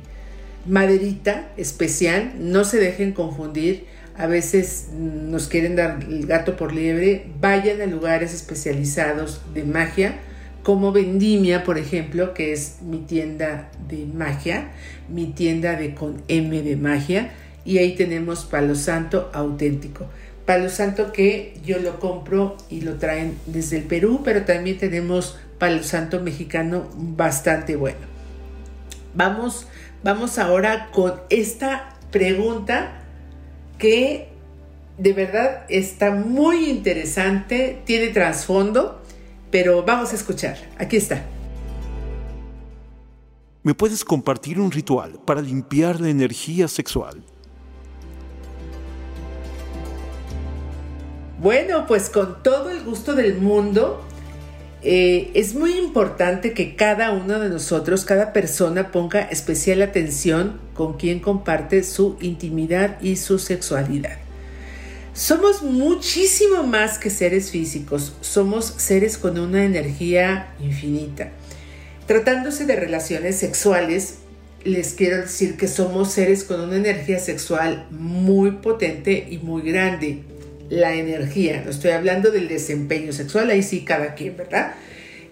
maderita 0.67 1.49
especial. 1.57 2.35
No 2.39 2.65
se 2.65 2.79
dejen 2.79 3.13
confundir. 3.13 3.87
A 4.19 4.27
veces 4.27 4.89
nos 4.93 5.49
quieren 5.49 5.75
dar 5.75 6.01
el 6.03 6.27
gato 6.27 6.55
por 6.55 6.75
liebre. 6.75 7.29
Vayan 7.41 7.81
a 7.81 7.87
lugares 7.87 8.35
especializados 8.35 9.41
de 9.55 9.65
magia 9.65 10.19
como 10.63 10.93
Vendimia, 10.93 11.65
por 11.65 11.79
ejemplo, 11.79 12.35
que 12.35 12.53
es 12.53 12.79
mi 12.83 12.99
tienda 12.99 13.71
de 13.89 14.07
magia, 14.07 14.71
mi 15.09 15.27
tienda 15.27 15.75
de 15.77 15.95
con 15.95 16.23
M 16.29 16.63
de 16.63 16.77
magia, 16.77 17.33
y 17.65 17.79
ahí 17.79 17.95
tenemos 17.95 18.45
Palo 18.45 18.75
Santo 18.75 19.31
auténtico. 19.33 20.07
Palo 20.47 20.69
Santo 20.69 21.13
que 21.13 21.55
yo 21.65 21.79
lo 21.79 22.01
compro 22.01 22.57
y 22.69 22.81
lo 22.81 22.97
traen 22.97 23.37
desde 23.47 23.79
el 23.79 23.85
Perú, 23.85 24.23
pero 24.25 24.45
también 24.45 24.79
tenemos 24.79 25.39
Palo 25.59 25.83
Santo 25.83 26.21
mexicano 26.21 26.89
bastante 26.95 27.77
bueno. 27.77 28.01
Vamos, 29.15 29.67
vamos 30.03 30.39
ahora 30.39 30.91
con 30.93 31.15
esta 31.31 31.97
pregunta 32.11 33.03
que 33.79 34.29
de 34.99 35.13
verdad 35.13 35.65
está 35.69 36.11
muy 36.13 36.71
interesante, 36.71 37.81
tiene 37.85 38.09
trasfondo 38.09 39.02
pero 39.53 39.85
vamos 39.85 40.13
a 40.13 40.17
escuchar. 40.17 40.57
Aquí 40.79 40.97
está. 40.97 41.23
¿Me 43.63 43.75
puedes 43.75 44.05
compartir 44.05 44.59
un 44.59 44.73
ritual 44.73 45.21
para 45.25 45.41
limpiar 45.41 46.01
la 46.01 46.09
energía 46.09 46.67
sexual? 46.67 47.23
Bueno, 51.41 51.87
pues 51.87 52.09
con 52.09 52.43
todo 52.43 52.71
el 52.71 52.83
gusto 52.83 53.15
del 53.15 53.39
mundo, 53.39 54.01
eh, 54.83 55.31
es 55.35 55.55
muy 55.55 55.79
importante 55.79 56.55
que 56.55 56.75
cada 56.75 57.13
uno 57.13 57.39
de 57.39 57.49
nosotros, 57.49 58.05
cada 58.05 58.33
persona 58.33 58.91
ponga 58.91 59.21
especial 59.23 59.83
atención 59.83 60.61
con 60.75 60.95
quien 60.95 61.21
comparte 61.21 61.85
su 61.85 62.17
intimidad 62.21 63.01
y 63.01 63.17
su 63.17 63.39
sexualidad. 63.39 64.22
Somos 65.15 65.63
muchísimo 65.63 66.63
más 66.63 66.99
que 66.99 67.11
seres 67.11 67.51
físicos, 67.51 68.15
somos 68.23 68.65
seres 68.79 69.19
con 69.19 69.39
una 69.39 69.63
energía 69.63 70.55
infinita. 70.59 71.33
Tratándose 72.07 72.65
de 72.65 72.77
relaciones 72.77 73.37
sexuales, 73.37 74.21
les 74.65 74.95
quiero 74.95 75.19
decir 75.19 75.59
que 75.59 75.69
somos 75.69 76.13
seres 76.13 76.45
con 76.45 76.61
una 76.61 76.77
energía 76.77 77.19
sexual 77.19 77.87
muy 77.91 78.53
potente 78.53 79.27
y 79.29 79.37
muy 79.37 79.61
grande. 79.61 80.23
La 80.71 80.95
energía, 80.95 81.61
no 81.63 81.71
estoy 81.71 81.91
hablando 81.91 82.31
del 82.31 82.49
desempeño 82.49 83.13
sexual, 83.13 83.51
ahí 83.51 83.63
sí 83.63 83.85
cada 83.85 84.15
quien, 84.15 84.39
¿verdad? 84.39 84.73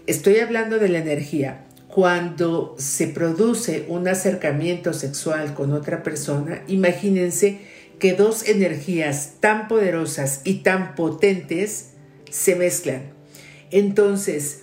Estoy 0.07 0.40
hablando 0.40 0.79
de 0.79 0.90
la 0.90 0.99
energía. 0.99 1.64
Cuando 1.88 2.77
se 2.79 3.07
produce 3.07 3.87
un 3.88 4.09
acercamiento 4.09 4.93
sexual 4.93 5.55
con 5.55 5.73
otra 5.73 6.03
persona, 6.03 6.62
imagínense 6.69 7.61
que 8.01 8.15
dos 8.15 8.49
energías 8.49 9.35
tan 9.39 9.69
poderosas 9.69 10.41
y 10.45 10.63
tan 10.63 10.97
potentes 10.97 11.91
se 12.31 12.57
mezclan. 12.57 13.13
Entonces, 13.71 14.63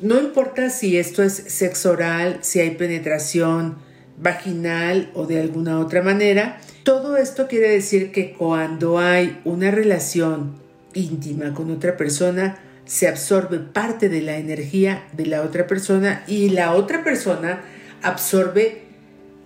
no 0.00 0.18
importa 0.18 0.70
si 0.70 0.96
esto 0.96 1.22
es 1.22 1.34
sexo 1.34 1.90
oral, 1.90 2.38
si 2.40 2.60
hay 2.60 2.70
penetración 2.70 3.76
vaginal 4.16 5.10
o 5.14 5.26
de 5.26 5.40
alguna 5.40 5.78
otra 5.78 6.02
manera, 6.02 6.58
todo 6.84 7.18
esto 7.18 7.48
quiere 7.48 7.68
decir 7.68 8.12
que 8.12 8.32
cuando 8.32 8.98
hay 8.98 9.40
una 9.44 9.70
relación 9.70 10.54
íntima 10.94 11.52
con 11.52 11.70
otra 11.70 11.96
persona, 11.96 12.58
se 12.86 13.08
absorbe 13.08 13.58
parte 13.58 14.08
de 14.08 14.22
la 14.22 14.38
energía 14.38 15.06
de 15.12 15.26
la 15.26 15.42
otra 15.42 15.66
persona 15.66 16.24
y 16.26 16.48
la 16.48 16.74
otra 16.74 17.04
persona 17.04 17.62
absorbe 18.02 18.82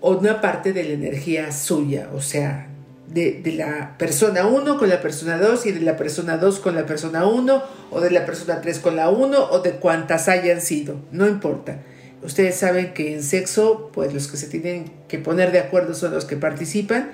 una 0.00 0.40
parte 0.40 0.72
de 0.72 0.84
la 0.84 0.92
energía 0.92 1.50
suya, 1.52 2.10
o 2.14 2.20
sea, 2.20 2.68
de, 3.06 3.42
la 3.56 3.96
persona 3.98 4.46
1 4.46 4.78
con 4.78 4.88
la 4.88 5.00
persona 5.00 5.38
2 5.38 5.66
y 5.66 5.72
de 5.72 5.80
la 5.80 5.96
persona 5.96 6.36
2 6.36 6.60
con 6.60 6.74
la 6.74 6.86
persona 6.86 7.26
1 7.26 7.62
o 7.90 8.00
de 8.00 8.10
la 8.10 8.24
persona 8.26 8.60
3 8.60 8.78
con 8.78 8.96
la 8.96 9.10
1 9.10 9.50
o 9.50 9.60
de 9.60 9.72
cuantas 9.72 10.28
hayan 10.28 10.60
sido, 10.60 11.00
no 11.12 11.26
importa. 11.26 11.78
Ustedes 12.22 12.56
saben 12.56 12.94
que 12.94 13.14
en 13.14 13.22
sexo, 13.22 13.90
pues 13.92 14.14
los 14.14 14.28
que 14.28 14.38
se 14.38 14.48
tienen 14.48 14.90
que 15.08 15.18
poner 15.18 15.52
de 15.52 15.58
acuerdo 15.58 15.94
son 15.94 16.12
los 16.14 16.24
que 16.24 16.36
participan. 16.36 17.12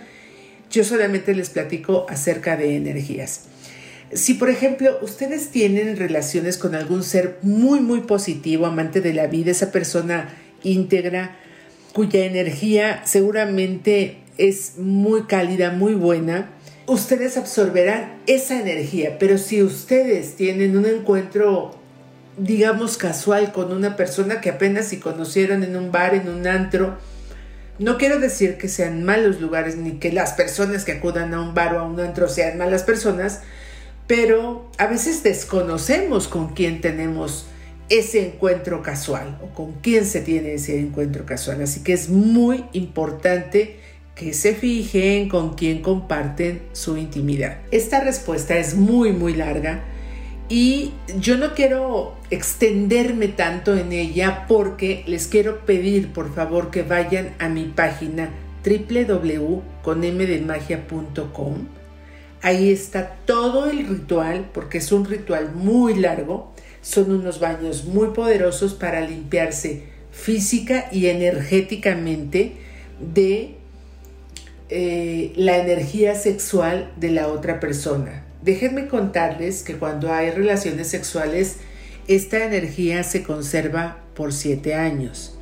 Yo 0.70 0.84
solamente 0.84 1.34
les 1.34 1.50
platico 1.50 2.06
acerca 2.08 2.56
de 2.56 2.76
energías. 2.76 3.46
Si 4.12 4.34
por 4.34 4.50
ejemplo 4.50 4.98
ustedes 5.02 5.50
tienen 5.50 5.96
relaciones 5.96 6.58
con 6.58 6.74
algún 6.74 7.02
ser 7.02 7.38
muy 7.42 7.80
muy 7.80 8.00
positivo, 8.00 8.66
amante 8.66 9.00
de 9.00 9.14
la 9.14 9.26
vida, 9.26 9.50
esa 9.50 9.72
persona 9.72 10.28
íntegra, 10.62 11.36
cuya 11.92 12.24
energía 12.24 13.02
seguramente 13.04 14.19
es 14.40 14.78
muy 14.78 15.24
cálida, 15.24 15.70
muy 15.70 15.94
buena, 15.94 16.50
ustedes 16.86 17.36
absorberán 17.36 18.20
esa 18.26 18.58
energía. 18.58 19.18
Pero 19.18 19.36
si 19.36 19.62
ustedes 19.62 20.34
tienen 20.34 20.78
un 20.78 20.86
encuentro, 20.86 21.78
digamos, 22.38 22.96
casual 22.96 23.52
con 23.52 23.70
una 23.70 23.96
persona 23.96 24.40
que 24.40 24.48
apenas 24.48 24.86
si 24.86 24.96
conocieron 24.98 25.62
en 25.62 25.76
un 25.76 25.92
bar, 25.92 26.14
en 26.14 26.28
un 26.28 26.46
antro, 26.46 26.96
no 27.78 27.98
quiero 27.98 28.18
decir 28.18 28.56
que 28.56 28.68
sean 28.68 29.04
malos 29.04 29.40
lugares 29.40 29.76
ni 29.76 29.92
que 29.92 30.10
las 30.10 30.32
personas 30.32 30.86
que 30.86 30.92
acudan 30.92 31.34
a 31.34 31.42
un 31.42 31.54
bar 31.54 31.74
o 31.74 31.80
a 31.80 31.82
un 31.84 32.00
antro 32.00 32.26
sean 32.26 32.56
malas 32.56 32.82
personas, 32.82 33.42
pero 34.06 34.70
a 34.78 34.86
veces 34.86 35.22
desconocemos 35.22 36.28
con 36.28 36.54
quién 36.54 36.80
tenemos 36.80 37.46
ese 37.90 38.26
encuentro 38.26 38.82
casual 38.82 39.38
o 39.42 39.54
con 39.54 39.72
quién 39.82 40.06
se 40.06 40.20
tiene 40.20 40.54
ese 40.54 40.78
encuentro 40.78 41.26
casual. 41.26 41.60
Así 41.60 41.82
que 41.82 41.92
es 41.92 42.08
muy 42.08 42.64
importante 42.72 43.79
que 44.20 44.34
se 44.34 44.54
fijen 44.54 45.30
con 45.30 45.54
quién 45.54 45.80
comparten 45.80 46.60
su 46.72 46.98
intimidad. 46.98 47.60
Esta 47.70 48.00
respuesta 48.00 48.58
es 48.58 48.74
muy 48.74 49.12
muy 49.12 49.32
larga 49.32 49.80
y 50.50 50.92
yo 51.18 51.38
no 51.38 51.54
quiero 51.54 52.16
extenderme 52.28 53.28
tanto 53.28 53.74
en 53.78 53.92
ella 53.92 54.44
porque 54.46 55.04
les 55.06 55.26
quiero 55.26 55.64
pedir 55.64 56.12
por 56.12 56.34
favor 56.34 56.70
que 56.70 56.82
vayan 56.82 57.34
a 57.38 57.48
mi 57.48 57.64
página 57.64 58.28
www.conmdemagia.com. 58.62 61.54
Ahí 62.42 62.70
está 62.70 63.16
todo 63.24 63.70
el 63.70 63.86
ritual 63.86 64.50
porque 64.52 64.76
es 64.78 64.92
un 64.92 65.06
ritual 65.06 65.54
muy 65.54 65.94
largo. 65.94 66.52
Son 66.82 67.10
unos 67.10 67.40
baños 67.40 67.86
muy 67.86 68.08
poderosos 68.08 68.74
para 68.74 69.00
limpiarse 69.00 69.84
física 70.10 70.90
y 70.92 71.06
energéticamente 71.06 72.56
de 73.00 73.59
eh, 74.70 75.32
la 75.34 75.58
energía 75.58 76.14
sexual 76.14 76.92
de 76.96 77.10
la 77.10 77.26
otra 77.28 77.58
persona. 77.58 78.24
Déjenme 78.42 78.86
contarles 78.86 79.62
que 79.62 79.74
cuando 79.74 80.12
hay 80.12 80.30
relaciones 80.30 80.88
sexuales, 80.88 81.56
esta 82.06 82.44
energía 82.44 83.02
se 83.02 83.22
conserva 83.22 83.98
por 84.14 84.32
siete 84.32 84.74
años. 84.74 85.36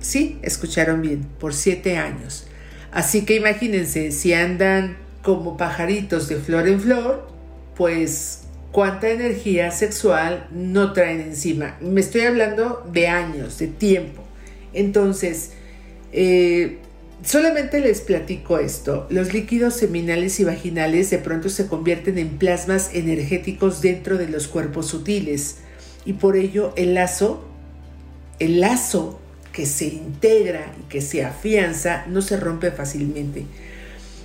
Sí, 0.00 0.38
escucharon 0.42 1.02
bien, 1.02 1.26
por 1.38 1.54
siete 1.54 1.96
años. 1.98 2.46
Así 2.90 3.24
que 3.24 3.36
imagínense, 3.36 4.10
si 4.12 4.32
andan 4.32 4.96
como 5.22 5.56
pajaritos 5.56 6.28
de 6.28 6.36
flor 6.36 6.68
en 6.68 6.80
flor, 6.80 7.28
pues 7.76 8.42
cuánta 8.72 9.08
energía 9.08 9.70
sexual 9.70 10.48
no 10.50 10.92
traen 10.92 11.20
encima. 11.20 11.76
Me 11.80 12.00
estoy 12.00 12.22
hablando 12.22 12.88
de 12.92 13.08
años, 13.08 13.58
de 13.58 13.68
tiempo. 13.68 14.22
Entonces, 14.72 15.52
eh, 16.12 16.78
solamente 17.24 17.80
les 17.80 18.00
platico 18.00 18.58
esto. 18.58 19.06
Los 19.10 19.32
líquidos 19.32 19.74
seminales 19.74 20.38
y 20.40 20.44
vaginales 20.44 21.10
de 21.10 21.18
pronto 21.18 21.48
se 21.48 21.66
convierten 21.66 22.18
en 22.18 22.38
plasmas 22.38 22.90
energéticos 22.92 23.80
dentro 23.80 24.18
de 24.18 24.28
los 24.28 24.48
cuerpos 24.48 24.86
sutiles 24.86 25.58
y 26.04 26.14
por 26.14 26.36
ello 26.36 26.72
el 26.76 26.94
lazo, 26.94 27.44
el 28.38 28.60
lazo 28.60 29.18
que 29.52 29.66
se 29.66 29.86
integra 29.86 30.72
y 30.78 30.88
que 30.88 31.00
se 31.00 31.24
afianza 31.24 32.04
no 32.08 32.22
se 32.22 32.36
rompe 32.36 32.70
fácilmente. 32.70 33.46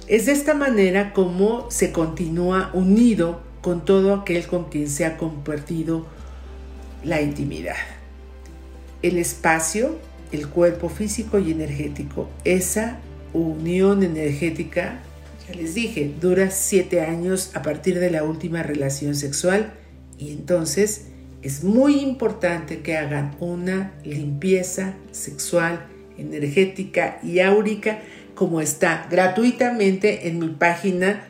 Es 0.08 0.26
de 0.26 0.34
esta 0.34 0.54
manera 0.54 1.14
como 1.14 1.72
se 1.72 1.92
continúa 1.92 2.70
unido 2.74 3.42
con 3.62 3.86
todo 3.86 4.14
aquel 4.14 4.46
con 4.46 4.66
quien 4.66 4.90
se 4.90 5.06
ha 5.06 5.18
compartido 5.18 6.06
la 7.04 7.22
intimidad. 7.22 7.76
El 9.02 9.18
espacio, 9.18 9.98
el 10.32 10.48
cuerpo 10.48 10.90
físico 10.90 11.40
y 11.40 11.52
energético, 11.52 12.30
esa 12.44 13.00
unión 13.34 14.04
energética, 14.04 15.02
ya 15.48 15.56
les 15.56 15.74
dije, 15.74 16.12
dura 16.20 16.52
siete 16.52 17.02
años 17.02 17.52
a 17.54 17.62
partir 17.62 18.00
de 18.00 18.12
la 18.12 18.24
última 18.24 18.64
relación 18.64 19.16
sexual 19.16 19.74
y 20.18 20.32
entonces 20.32 21.08
es 21.42 21.64
muy 21.64 22.00
importante 22.00 22.82
que 22.82 22.98
hagan 22.98 23.36
una 23.40 23.94
limpieza 24.04 24.94
sexual, 25.12 25.88
energética 26.18 27.20
y 27.24 27.40
áurica 27.40 28.00
como 28.36 28.62
está 28.62 29.08
gratuitamente 29.10 30.28
en 30.28 30.40
mi 30.40 30.50
página 30.50 31.28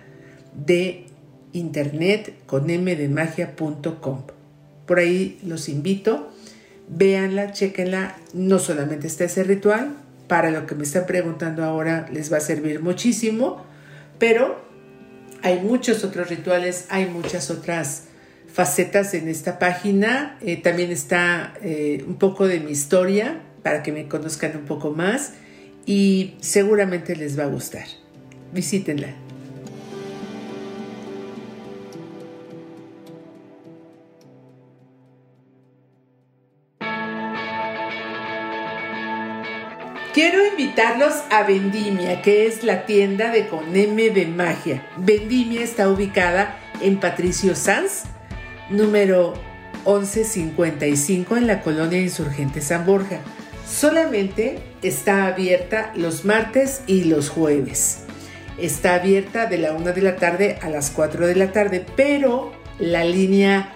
de 0.54 1.06
internet 1.54 2.34
con 2.46 2.66
mdemagia.com. 2.66 4.24
Por 4.86 5.00
ahí 5.00 5.40
los 5.44 5.70
invito, 5.70 6.31
véanla, 6.92 7.52
chequenla, 7.52 8.16
no 8.34 8.60
solamente 8.60 9.08
está 9.08 9.24
ese 9.24 9.44
ritual, 9.44 9.96
para 10.28 10.52
lo 10.52 10.66
que 10.66 10.76
me 10.76 10.84
están 10.84 11.06
preguntando 11.06 11.64
ahora 11.64 12.08
les 12.12 12.32
va 12.32 12.38
a 12.38 12.42
servir 12.42 12.82
muchísimo, 12.82 13.66
pero 14.20 14.62
hay 15.42 15.60
muchos 15.60 16.04
otros 16.04 16.30
rituales, 16.30 16.86
hay 16.90 17.06
muchas 17.08 17.50
otras 17.50 18.04
facetas 18.52 19.14
en 19.14 19.28
esta 19.28 19.60
página. 19.60 20.38
Eh, 20.42 20.58
también 20.58 20.92
está 20.92 21.54
eh, 21.62 22.04
un 22.08 22.16
poco 22.16 22.48
de 22.48 22.60
mi 22.60 22.72
historia 22.72 23.42
para 23.64 23.84
que 23.84 23.92
me 23.92 24.08
conozcan 24.08 24.56
un 24.56 24.66
poco 24.66 24.92
más 24.92 25.34
y 25.86 26.36
seguramente 26.42 27.16
les 27.16 27.38
va 27.38 27.44
a 27.44 27.48
gustar. 27.48 27.86
Visítenla. 28.54 29.31
Quiero 40.14 40.46
invitarlos 40.46 41.14
a 41.30 41.44
Vendimia, 41.44 42.22
que 42.22 42.46
es 42.46 42.66
la 42.66 42.86
tienda 42.86 43.32
de 43.32 43.48
Con 43.48 43.74
M 43.74 44.10
de 44.10 44.26
Magia. 44.28 44.86
Vendimia 44.98 45.62
está 45.62 45.90
ubicada 45.90 46.60
en 46.82 47.00
Patricio 47.00 47.56
Sanz, 47.56 48.04
número 48.70 49.36
1155 49.86 51.38
en 51.38 51.48
la 51.48 51.62
colonia 51.62 52.02
Insurgente 52.02 52.60
San 52.60 52.86
Borja. 52.86 53.22
Solamente 53.66 54.60
está 54.82 55.28
abierta 55.28 55.94
los 55.96 56.26
martes 56.26 56.82
y 56.88 57.06
los 57.06 57.30
jueves. 57.30 58.04
Está 58.58 58.96
abierta 58.96 59.46
de 59.46 59.60
la 59.60 59.72
1 59.72 59.94
de 59.94 60.02
la 60.02 60.18
tarde 60.18 60.60
a 60.62 60.68
las 60.68 60.92
4 60.92 61.26
de 61.26 61.36
la 61.36 61.54
tarde, 61.54 61.86
pero 61.96 62.52
la 62.80 63.06
línea 63.06 63.70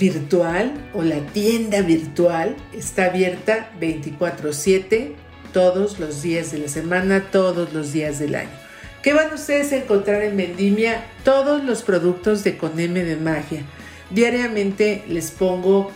virtual 0.00 0.90
o 0.94 1.02
la 1.02 1.20
tienda 1.26 1.80
virtual 1.82 2.56
está 2.76 3.04
abierta 3.04 3.70
24/7 3.80 5.14
todos 5.56 5.98
los 5.98 6.20
días 6.20 6.52
de 6.52 6.58
la 6.58 6.68
semana, 6.68 7.30
todos 7.32 7.72
los 7.72 7.90
días 7.90 8.18
del 8.18 8.34
año. 8.34 8.50
¿Qué 9.02 9.14
van 9.14 9.32
ustedes 9.32 9.72
a 9.72 9.76
encontrar 9.76 10.20
en 10.20 10.36
Vendimia? 10.36 11.06
Todos 11.24 11.64
los 11.64 11.80
productos 11.80 12.44
de 12.44 12.58
Coneme 12.58 13.04
de 13.04 13.16
Magia 13.16 13.62
Diariamente 14.10 15.02
les 15.08 15.30
pongo 15.30 15.90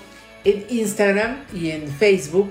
en 0.45 0.65
Instagram 0.71 1.43
y 1.53 1.73
en 1.73 1.89
Facebook 1.89 2.51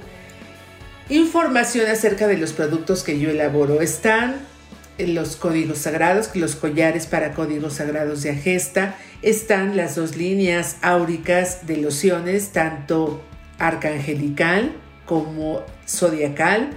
información 1.10 1.90
acerca 1.90 2.28
de 2.28 2.38
los 2.38 2.54
productos 2.54 3.02
que 3.02 3.20
yo 3.20 3.32
elaboro. 3.32 3.82
Están 3.82 4.36
los 5.00 5.36
códigos 5.36 5.80
sagrados, 5.80 6.36
los 6.36 6.56
collares 6.56 7.08
para 7.08 7.34
códigos 7.34 7.74
sagrados 7.74 8.22
de 8.22 8.30
Agesta, 8.30 8.98
están 9.24 9.76
las 9.76 9.96
dos 9.96 10.16
líneas 10.16 10.78
áuricas 10.84 11.66
de 11.66 11.78
lociones, 11.78 12.52
tanto 12.52 13.24
arcangelical 13.58 14.74
como 15.08 15.64
zodiacal, 15.88 16.70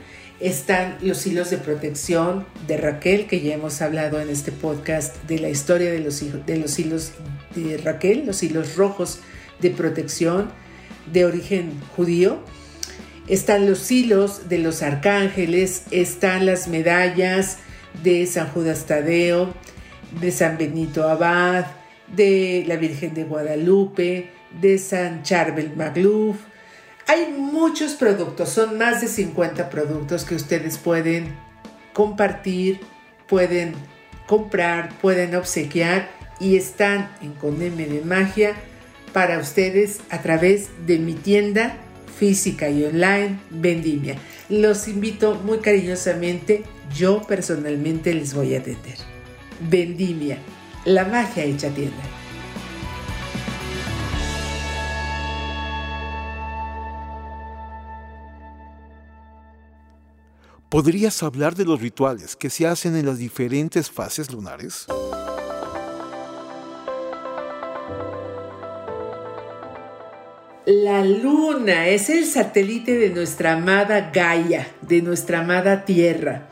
están 0.43 0.99
los 1.03 1.25
hilos 1.25 1.51
de 1.51 1.59
protección 1.59 2.45
de 2.67 2.77
Raquel, 2.77 3.27
que 3.27 3.41
ya 3.41 3.55
hemos 3.55 3.81
hablado 3.81 4.21
en 4.21 4.29
este 4.29 4.51
podcast 4.51 5.17
de 5.29 5.39
la 5.39 5.49
historia 5.49 5.93
de 5.93 6.01
los, 6.01 6.21
de 6.47 6.57
los 6.57 6.79
hilos 6.81 7.13
de 7.55 7.79
Raquel, 7.79 8.27
los 8.27 8.43
hilos 8.43 8.75
rojos 8.77 9.21
de 9.61 9.71
protección 9.71 10.51
de 11.13 11.25
origen 11.25 11.73
judío. 11.97 12.41
Están 13.29 13.71
los 13.71 13.89
hilos 13.93 14.49
de 14.49 14.59
los 14.59 14.83
arcángeles, 14.83 15.85
están 15.93 16.45
las 16.45 16.67
medallas 16.67 17.59
de 18.03 18.27
San 18.27 18.49
Judas 18.49 18.87
Tadeo, 18.87 19.55
de 20.21 20.33
San 20.33 20.59
Benito 20.59 21.09
Abad, 21.09 21.67
de 22.09 22.65
la 22.67 22.75
Virgen 22.77 23.15
de 23.15 23.23
Guadalupe, 23.23 24.31
de 24.61 24.79
San 24.79 25.23
Charbel 25.23 25.77
Magluf. 25.77 26.37
Hay 27.07 27.33
muchos 27.37 27.93
productos, 27.95 28.49
son 28.49 28.79
más 28.79 29.01
de 29.01 29.09
50 29.09 29.71
productos 29.71 30.25
que 30.25 30.35
ustedes 30.35 30.79
pueden 30.79 31.35
compartir, 31.93 32.81
pueden 33.27 33.75
comprar, 34.27 34.97
pueden 35.01 35.35
obsequiar 35.35 36.09
y 36.41 36.57
están 36.57 37.11
en 37.21 37.33
Coneme 37.33 37.87
de 37.87 38.03
Magia 38.03 38.55
para 39.13 39.39
ustedes 39.39 40.01
a 40.11 40.23
través 40.23 40.71
de 40.87 40.99
mi 40.99 41.15
tienda 41.15 41.77
física 42.19 42.71
y 42.71 42.85
online 42.85 43.39
Vendimia. 43.51 44.17
Los 44.49 44.89
invito 44.89 45.35
muy 45.35 45.59
cariñosamente, 45.59 46.63
yo 46.95 47.23
personalmente 47.23 48.15
les 48.15 48.35
voy 48.35 48.55
a 48.55 48.61
atender. 48.61 48.97
Vendimia, 49.69 50.39
la 50.85 51.05
magia 51.05 51.45
hecha 51.45 51.69
tienda. 51.71 52.22
¿Podrías 60.73 61.23
hablar 61.23 61.55
de 61.55 61.67
los 61.67 61.83
rituales 61.83 62.35
que 62.35 62.49
se 62.49 62.67
hacen 62.67 62.97
en 62.97 63.05
las 63.05 63.19
diferentes 63.19 63.91
fases 63.91 64.33
lunares? 64.33 64.87
La 70.65 71.05
luna 71.05 71.89
es 71.89 72.09
el 72.09 72.25
satélite 72.25 72.97
de 72.97 73.11
nuestra 73.11 73.53
amada 73.53 74.11
Gaia, 74.15 74.67
de 74.81 75.03
nuestra 75.03 75.41
amada 75.41 75.85
Tierra. 75.85 76.49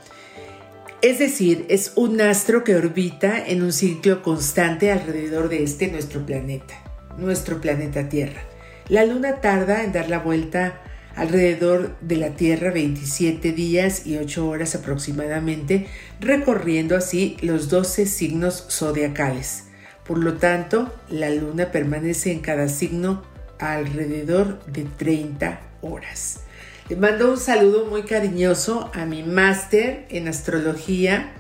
Es 1.01 1.19
decir, 1.19 1.65
es 1.71 1.95
un 1.97 2.21
astro 2.21 2.63
que 2.63 2.77
orbita 2.77 3.43
en 3.47 3.63
un 3.63 3.73
ciclo 3.73 4.23
constante 4.23 4.93
alrededor 4.93 5.49
de 5.49 5.63
este 5.63 5.91
nuestro 5.91 6.27
planeta, 6.27 6.75
nuestro 7.17 7.59
planeta 7.59 8.11
Tierra. 8.11 8.43
La 8.91 9.07
luna 9.07 9.41
tarda 9.41 9.83
en 9.83 9.93
dar 9.93 10.11
la 10.11 10.19
vuelta 10.19 10.83
alrededor 11.21 11.99
de 12.01 12.17
la 12.17 12.31
Tierra 12.31 12.71
27 12.71 13.53
días 13.53 14.07
y 14.07 14.17
8 14.17 14.49
horas 14.49 14.75
aproximadamente, 14.75 15.87
recorriendo 16.19 16.97
así 16.97 17.37
los 17.43 17.69
12 17.69 18.07
signos 18.07 18.65
zodiacales. 18.71 19.65
Por 20.07 20.17
lo 20.17 20.39
tanto, 20.39 20.91
la 21.11 21.29
luna 21.29 21.71
permanece 21.73 22.33
en 22.33 22.41
cada 22.41 22.69
signo 22.69 23.23
alrededor 23.59 24.65
de 24.65 24.85
30 24.85 25.61
horas. 25.83 26.41
Le 26.89 26.97
mando 26.97 27.31
un 27.33 27.39
saludo 27.39 27.85
muy 27.85 28.05
cariñoso 28.05 28.91
a 28.95 29.05
mi 29.05 29.23
máster 29.23 30.07
en 30.09 30.27
astrología, 30.27 31.33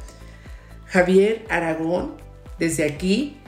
Javier 0.88 1.47
Aragón, 1.49 2.16
desde 2.59 2.85
aquí, 2.85 3.39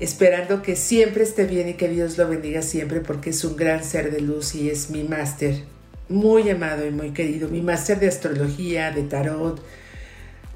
esperando 0.00 0.62
que 0.62 0.76
siempre 0.76 1.24
esté 1.24 1.44
bien 1.44 1.68
y 1.68 1.74
que 1.74 1.88
Dios 1.88 2.18
lo 2.18 2.28
bendiga 2.28 2.62
siempre 2.62 3.00
porque 3.00 3.30
es 3.30 3.44
un 3.44 3.56
gran 3.56 3.82
ser 3.82 4.10
de 4.10 4.20
luz 4.20 4.54
y 4.54 4.70
es 4.70 4.90
mi 4.90 5.02
máster, 5.02 5.64
muy 6.08 6.48
amado 6.50 6.86
y 6.86 6.90
muy 6.90 7.10
querido, 7.10 7.48
mi 7.48 7.60
máster 7.60 7.98
de 7.98 8.08
astrología, 8.08 8.90
de 8.92 9.02
tarot, 9.02 9.62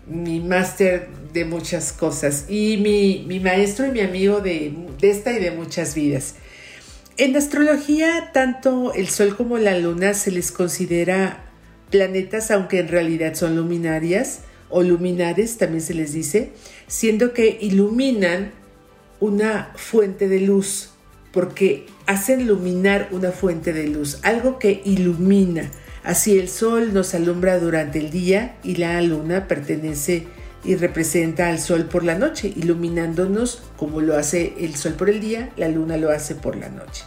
mi 0.06 0.40
máster 0.40 1.08
de 1.32 1.44
muchas 1.44 1.92
cosas 1.92 2.46
y 2.48 2.76
mi, 2.76 3.40
maestro 3.40 3.86
y 3.86 3.90
mi 3.90 4.00
amigo 4.00 4.40
de, 4.40 4.74
de 5.00 5.10
esta 5.10 5.32
y 5.32 5.40
de 5.40 5.50
muchas 5.50 5.94
vidas. 5.94 6.34
En 7.18 7.36
astrología, 7.36 8.30
tanto 8.32 8.94
el 8.94 9.08
Sol 9.08 9.36
como 9.36 9.58
la 9.58 9.76
Luna 9.76 10.14
se 10.14 10.30
les 10.30 10.50
considera 10.50 11.44
planetas, 11.90 12.50
aunque 12.50 12.78
en 12.78 12.88
realidad 12.88 13.34
son 13.34 13.54
luminarias 13.54 14.40
o 14.70 14.82
luminares, 14.82 15.58
también 15.58 15.82
se 15.82 15.92
les 15.92 16.14
dice, 16.14 16.52
siendo 16.86 17.34
que 17.34 17.58
iluminan 17.60 18.52
una 19.22 19.70
fuente 19.76 20.28
de 20.28 20.40
luz, 20.40 20.90
porque 21.30 21.86
hacen 22.06 22.40
iluminar 22.40 23.06
una 23.12 23.30
fuente 23.30 23.72
de 23.72 23.86
luz, 23.86 24.18
algo 24.24 24.58
que 24.58 24.82
ilumina. 24.84 25.70
Así 26.02 26.40
el 26.40 26.48
sol 26.48 26.92
nos 26.92 27.14
alumbra 27.14 27.60
durante 27.60 28.00
el 28.00 28.10
día 28.10 28.56
y 28.64 28.74
la 28.74 29.00
luna 29.00 29.46
pertenece 29.46 30.26
y 30.64 30.74
representa 30.74 31.50
al 31.50 31.60
sol 31.60 31.84
por 31.84 32.02
la 32.02 32.16
noche, 32.16 32.52
iluminándonos 32.56 33.62
como 33.76 34.00
lo 34.00 34.16
hace 34.16 34.54
el 34.58 34.74
sol 34.74 34.94
por 34.94 35.08
el 35.08 35.20
día, 35.20 35.50
la 35.56 35.68
luna 35.68 35.96
lo 35.98 36.10
hace 36.10 36.34
por 36.34 36.56
la 36.56 36.68
noche. 36.68 37.04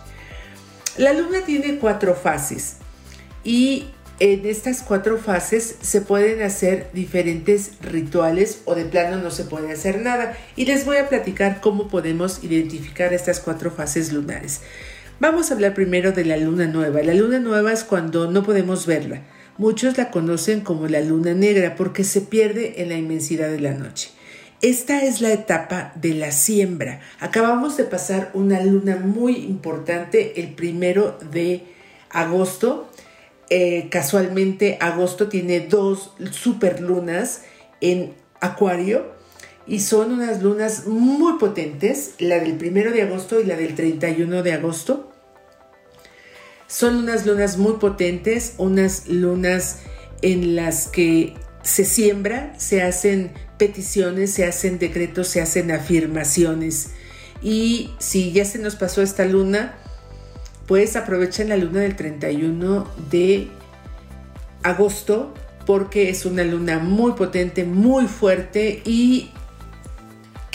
La 0.96 1.12
luna 1.12 1.40
tiene 1.46 1.80
cuatro 1.80 2.16
fases 2.16 2.78
y 3.44 3.88
en 4.20 4.46
estas 4.46 4.82
cuatro 4.82 5.18
fases 5.18 5.76
se 5.82 6.02
pueden 6.02 6.42
hacer 6.42 6.90
diferentes 6.94 7.72
rituales 7.82 8.62
o 8.66 8.76
de 8.76 8.86
plano 8.86 9.18
no 9.18 9.30
se 9.30 9.44
puede 9.44 9.72
hacer 9.74 10.02
nada 10.02 10.38
y 10.56 10.66
les 10.66 10.86
voy 10.86 10.98
a 10.98 11.10
platicar 11.10 11.60
cómo 11.60 11.88
podemos 11.90 12.44
identificar 12.44 13.14
estas 13.14 13.40
cuatro 13.40 13.72
fases 13.72 14.14
lunares. 14.14 14.62
Vamos 15.20 15.50
a 15.50 15.54
hablar 15.54 15.74
primero 15.74 16.12
de 16.12 16.26
la 16.26 16.38
luna 16.38 16.68
nueva. 16.68 17.02
La 17.02 17.14
luna 17.14 17.40
nueva 17.40 17.72
es 17.74 17.84
cuando 17.84 18.30
no 18.30 18.44
podemos 18.44 18.86
verla. 18.86 19.22
Muchos 19.58 19.98
la 19.98 20.12
conocen 20.12 20.62
como 20.62 20.88
la 20.88 21.00
luna 21.00 21.34
negra 21.34 21.76
porque 21.76 22.04
se 22.04 22.22
pierde 22.22 22.82
en 22.82 22.90
la 22.90 22.96
inmensidad 22.96 23.50
de 23.50 23.62
la 23.62 23.74
noche. 23.74 24.10
Esta 24.62 25.04
es 25.04 25.22
la 25.22 25.32
etapa 25.32 25.94
de 25.96 26.14
la 26.14 26.32
siembra. 26.32 27.02
Acabamos 27.20 27.78
de 27.78 27.84
pasar 27.84 28.32
una 28.34 28.62
luna 28.62 28.98
muy 28.98 29.36
importante 29.38 30.40
el 30.42 30.54
primero 30.54 31.18
de 31.32 31.64
agosto. 32.10 32.90
Eh, 33.50 33.90
casualmente 33.92 34.78
agosto 34.82 35.28
tiene 35.28 35.60
dos 35.60 36.14
superlunas 36.32 37.44
en 37.80 38.14
Acuario 38.42 39.14
y 39.68 39.80
son 39.80 40.12
unas 40.12 40.42
lunas 40.42 40.88
muy 40.88 41.38
potentes, 41.38 42.16
la 42.20 42.40
del 42.40 42.56
primero 42.56 42.92
de 42.92 43.04
agosto 43.04 43.40
y 43.40 43.46
la 43.46 43.56
del 43.56 43.76
31 43.76 44.44
de 44.44 44.54
agosto. 44.54 45.12
Son 46.68 46.96
unas 46.96 47.26
lunas 47.26 47.58
muy 47.58 47.74
potentes, 47.74 48.56
unas 48.58 49.08
lunas 49.08 49.80
en 50.22 50.56
las 50.56 50.88
que 50.88 51.36
se 51.62 51.86
siembra, 51.86 52.54
se 52.60 52.82
hacen 52.82 53.32
peticiones, 53.58 54.34
se 54.34 54.46
hacen 54.46 54.80
decretos, 54.80 55.28
se 55.28 55.42
hacen 55.42 55.72
afirmaciones. 55.72 56.92
Y 57.42 57.92
si 58.00 58.32
ya 58.32 58.46
se 58.46 58.60
nos 58.60 58.76
pasó 58.76 59.02
esta 59.02 59.26
luna, 59.26 59.78
pues 60.68 60.96
aprovechen 60.96 61.50
la 61.50 61.58
luna 61.58 61.82
del 61.82 61.96
31 61.96 62.88
de 63.12 63.50
agosto 64.64 65.34
porque 65.66 66.10
es 66.10 66.26
una 66.26 66.44
luna 66.44 66.80
muy 66.80 67.14
potente, 67.14 67.64
muy 67.64 68.08
fuerte 68.08 68.82
y 68.86 69.32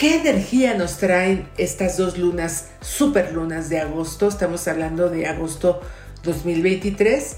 ¿Qué 0.01 0.15
energía 0.15 0.73
nos 0.73 0.97
traen 0.97 1.47
estas 1.59 1.95
dos 1.95 2.17
lunas, 2.17 2.69
super 2.81 3.33
lunas 3.33 3.69
de 3.69 3.79
agosto? 3.79 4.27
Estamos 4.27 4.67
hablando 4.67 5.11
de 5.11 5.27
agosto 5.27 5.79
2023. 6.23 7.35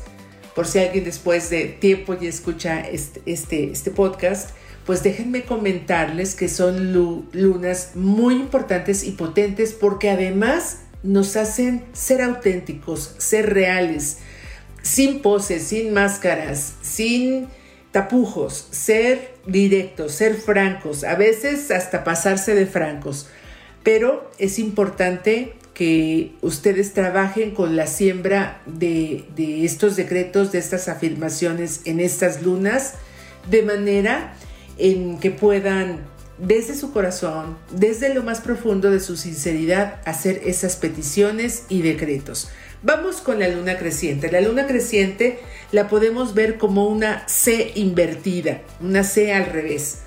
Por 0.55 0.65
si 0.65 0.79
alguien 0.79 1.03
después 1.03 1.49
de 1.49 1.65
tiempo 1.65 2.13
ya 2.17 2.29
escucha 2.29 2.79
este, 2.79 3.21
este, 3.25 3.69
este 3.69 3.91
podcast, 3.91 4.51
pues 4.85 5.03
déjenme 5.03 5.43
comentarles 5.43 6.35
que 6.35 6.47
son 6.47 6.93
lunas 7.33 7.91
muy 7.95 8.35
importantes 8.35 9.03
y 9.03 9.11
potentes 9.11 9.73
porque 9.73 10.09
además 10.09 10.83
nos 11.03 11.35
hacen 11.35 11.83
ser 11.93 12.21
auténticos, 12.21 13.13
ser 13.17 13.53
reales, 13.53 14.17
sin 14.81 15.21
poses, 15.21 15.63
sin 15.63 15.93
máscaras, 15.93 16.75
sin 16.81 17.47
tapujos, 17.91 18.67
ser 18.71 19.35
directos, 19.45 20.13
ser 20.13 20.35
francos, 20.35 21.03
a 21.03 21.15
veces 21.15 21.69
hasta 21.71 22.03
pasarse 22.03 22.55
de 22.55 22.65
francos. 22.65 23.27
Pero 23.83 24.31
es 24.39 24.59
importante 24.59 25.53
que 25.73 26.33
ustedes 26.41 26.93
trabajen 26.93 27.51
con 27.51 27.75
la 27.75 27.87
siembra 27.87 28.61
de, 28.65 29.25
estos 29.65 29.95
decretos, 29.95 30.51
de 30.51 30.59
estas 30.59 30.87
afirmaciones 30.87 31.81
en 31.85 31.99
estas 31.99 32.41
lunas, 32.41 32.93
de 33.49 33.63
manera 33.63 34.35
en 34.77 35.19
que 35.19 35.31
puedan 35.31 35.99
desde 36.47 36.75
su 36.75 36.91
corazón, 36.91 37.57
desde 37.71 38.13
lo 38.13 38.23
más 38.23 38.41
profundo 38.41 38.91
de 38.91 38.99
su 38.99 39.15
sinceridad, 39.17 40.01
hacer 40.05 40.41
esas 40.45 40.75
peticiones 40.75 41.63
y 41.69 41.81
decretos. 41.81 42.49
Vamos 42.81 43.21
con 43.21 43.39
la 43.39 43.47
luna 43.47 43.77
creciente. 43.77 44.29
La 44.29 44.41
luna 44.41 44.67
creciente 44.67 45.39
la 45.71 45.87
podemos 45.87 46.33
ver 46.33 46.57
como 46.57 46.87
una 46.87 47.27
C 47.27 47.71
invertida, 47.75 48.61
una 48.81 49.03
C 49.03 49.33
al 49.33 49.45
revés. 49.45 49.99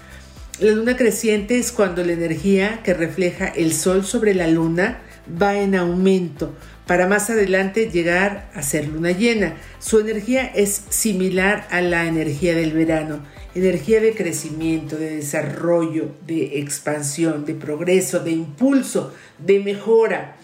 La 0.61 0.73
luna 0.73 0.97
creciente 0.97 1.59
es 1.59 1.73
cuando 1.73 2.05
la 2.05 2.13
energía 2.13 2.81
que 2.83 2.93
refleja 2.93 3.47
el 3.47 3.73
sol 3.73 4.05
sobre 4.05 4.35
la 4.35 4.47
luna 4.47 5.01
va 5.41 5.59
en 5.59 5.75
aumento 5.75 6.55
para 6.87 7.09
más 7.09 7.31
adelante 7.31 7.91
llegar 7.91 8.51
a 8.55 8.63
ser 8.63 8.89
luna 8.89 9.11
llena. 9.11 9.57
Su 9.79 9.99
energía 9.99 10.47
es 10.47 10.83
similar 10.89 11.67
a 11.71 11.81
la 11.81 12.07
energía 12.07 12.55
del 12.55 12.73
verano, 12.73 13.21
energía 13.55 14.01
de 14.01 14.15
crecimiento, 14.15 14.97
de 14.97 15.17
desarrollo, 15.17 16.11
de 16.27 16.61
expansión, 16.61 17.45
de 17.45 17.55
progreso, 17.55 18.21
de 18.21 18.31
impulso, 18.31 19.13
de 19.39 19.61
mejora. 19.61 20.37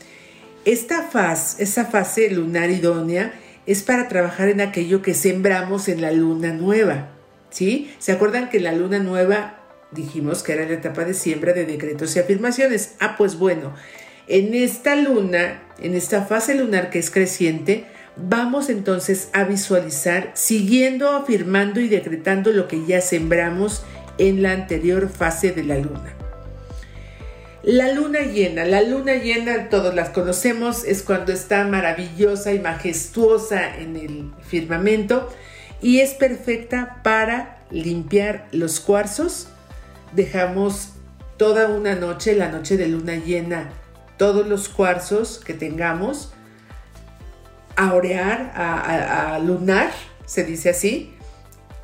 Esta 0.65 1.03
fase, 1.03 1.63
esa 1.63 1.85
fase 1.85 2.31
lunar 2.31 2.71
idónea 2.71 3.35
es 3.67 3.83
para 3.83 4.09
trabajar 4.09 4.49
en 4.49 4.61
aquello 4.61 5.03
que 5.03 5.15
sembramos 5.15 5.89
en 5.89 6.01
la 6.01 6.13
luna 6.13 6.53
nueva. 6.53 7.11
¿Sí? 7.51 7.93
¿Se 7.99 8.13
acuerdan 8.13 8.49
que 8.49 8.61
la 8.61 8.73
luna 8.73 8.99
nueva 8.99 9.59
dijimos 9.93 10.43
que 10.43 10.53
era 10.53 10.65
la 10.65 10.73
etapa 10.73 11.05
de 11.05 11.13
siembra 11.13 11.53
de 11.53 11.67
decretos 11.67 12.17
y 12.17 12.19
afirmaciones? 12.19 12.95
Ah, 12.99 13.15
pues 13.19 13.39
bueno, 13.39 13.75
en 14.27 14.55
esta 14.55 14.97
luna, 14.97 15.63
en 15.79 15.95
esta 15.95 16.23
fase 16.23 16.55
lunar 16.55 16.91
que 16.91 16.99
es 16.99 17.11
creciente, 17.11 17.87
vamos 18.17 18.69
entonces 18.69 19.29
a 19.33 19.45
visualizar 19.45 20.31
siguiendo 20.35 21.11
afirmando 21.11 21.81
y 21.81 21.89
decretando 21.89 22.53
lo 22.53 22.69
que 22.69 22.85
ya 22.87 23.01
sembramos 23.01 23.85
en 24.19 24.43
la 24.43 24.53
anterior 24.53 25.09
fase 25.09 25.53
de 25.53 25.65
la 25.65 25.79
luna. 25.79 26.15
La 27.63 27.93
luna 27.93 28.21
llena, 28.23 28.65
la 28.65 28.83
luna 28.83 29.15
llena 29.15 29.69
todos 29.69 29.95
las 29.95 30.11
conocemos, 30.11 30.85
es 30.85 31.03
cuando 31.03 31.33
está 31.33 31.65
maravillosa 31.65 32.53
y 32.53 32.59
majestuosa 32.59 33.77
en 33.79 33.97
el 33.97 34.33
firmamento 34.45 35.29
y 35.81 36.01
es 36.01 36.15
perfecta 36.15 37.01
para 37.05 37.65
limpiar 37.71 38.49
los 38.51 38.81
cuarzos. 38.81 39.47
Dejamos 40.13 40.91
toda 41.37 41.69
una 41.69 41.95
noche, 41.95 42.35
la 42.35 42.49
noche 42.49 42.77
de 42.77 42.89
luna 42.89 43.15
llena, 43.15 43.71
todos 44.23 44.47
los 44.47 44.69
cuarzos 44.69 45.41
que 45.45 45.53
tengamos 45.53 46.33
a 47.75 47.93
orear, 47.93 48.53
a, 48.55 49.35
a 49.35 49.39
lunar, 49.41 49.91
se 50.27 50.45
dice 50.45 50.71
así, 50.71 51.13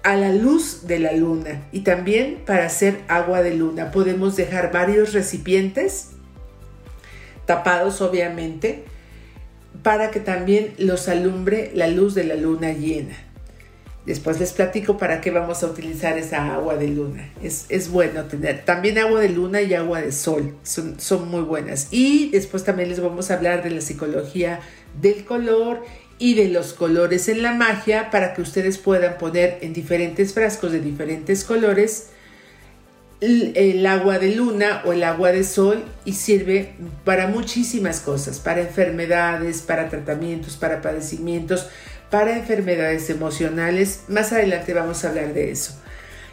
a 0.05 0.15
la 0.15 0.33
luz 0.33 0.87
de 0.87 1.01
la 1.01 1.15
luna 1.15 1.67
y 1.73 1.81
también 1.81 2.45
para 2.47 2.67
hacer 2.67 3.01
agua 3.09 3.43
de 3.43 3.57
luna. 3.57 3.91
Podemos 3.91 4.37
dejar 4.37 4.71
varios 4.71 5.15
recipientes 5.15 6.11
tapados 7.45 8.01
obviamente 8.03 8.85
para 9.83 10.13
que 10.13 10.21
también 10.21 10.75
los 10.79 11.09
alumbre 11.09 11.73
la 11.75 11.89
luz 11.89 12.15
de 12.15 12.23
la 12.23 12.37
luna 12.37 12.71
llena. 12.71 13.17
Después 14.09 14.41
les 14.41 14.53
platico 14.53 14.97
para 14.97 15.21
qué 15.21 15.31
vamos 15.31 15.63
a 15.63 15.67
utilizar 15.67 16.17
esa 16.17 16.55
agua 16.55 16.77
de 16.77 16.89
luna. 16.89 17.29
Es, 17.43 17.91
bueno 17.91 18.25
tener 18.25 18.65
también 18.65 18.97
agua 18.97 19.21
de 19.21 19.29
luna 19.29 19.61
y 19.61 19.75
agua 19.75 20.01
de 20.01 20.13
sol. 20.13 20.55
Son, 20.63 20.99
son 20.99 21.29
muy 21.29 21.43
buenas. 21.43 21.89
Y 21.91 22.31
después 22.31 22.65
también 22.65 22.89
les 22.89 23.01
vamos 23.01 23.31
a 23.31 23.35
hablar 23.35 23.63
de 23.63 23.69
la 23.69 23.83
psicología 23.83 24.61
del 24.99 25.27
color 25.27 25.85
y 26.19 26.33
de 26.33 26.49
los 26.49 26.73
colores 26.73 27.29
en 27.29 27.43
la 27.43 27.53
magia 27.53 28.11
para 28.11 28.33
que 28.33 28.41
ustedes 28.41 28.79
puedan 28.79 29.19
poner 29.19 29.59
en 29.61 29.75
diferentes 29.75 30.33
frascos 30.33 30.73
de 30.73 30.81
diferentes 30.81 31.45
colores 31.45 32.09
el, 33.21 33.85
agua 33.87 34.19
de 34.19 34.35
luna 34.35 34.83
o 34.85 34.93
el 34.93 35.03
agua 35.03 35.33
de 35.33 35.43
sol 35.43 35.85
y 36.05 36.13
sirve 36.13 36.75
para 37.05 37.27
muchísimas 37.27 38.01
cosas, 38.01 38.39
para 38.39 38.61
enfermedades, 38.61 39.63
para 39.63 39.89
tratamientos, 39.89 40.57
para 40.57 40.81
padecimientos, 40.81 41.67
para 42.11 42.37
enfermedades 42.37 43.11
emocionales. 43.11 44.05
Más 44.09 44.33
adelante 44.33 44.75
vamos 44.75 45.05
a 45.05 45.11
hablar 45.11 45.35
de 45.35 45.51
eso. 45.51 45.79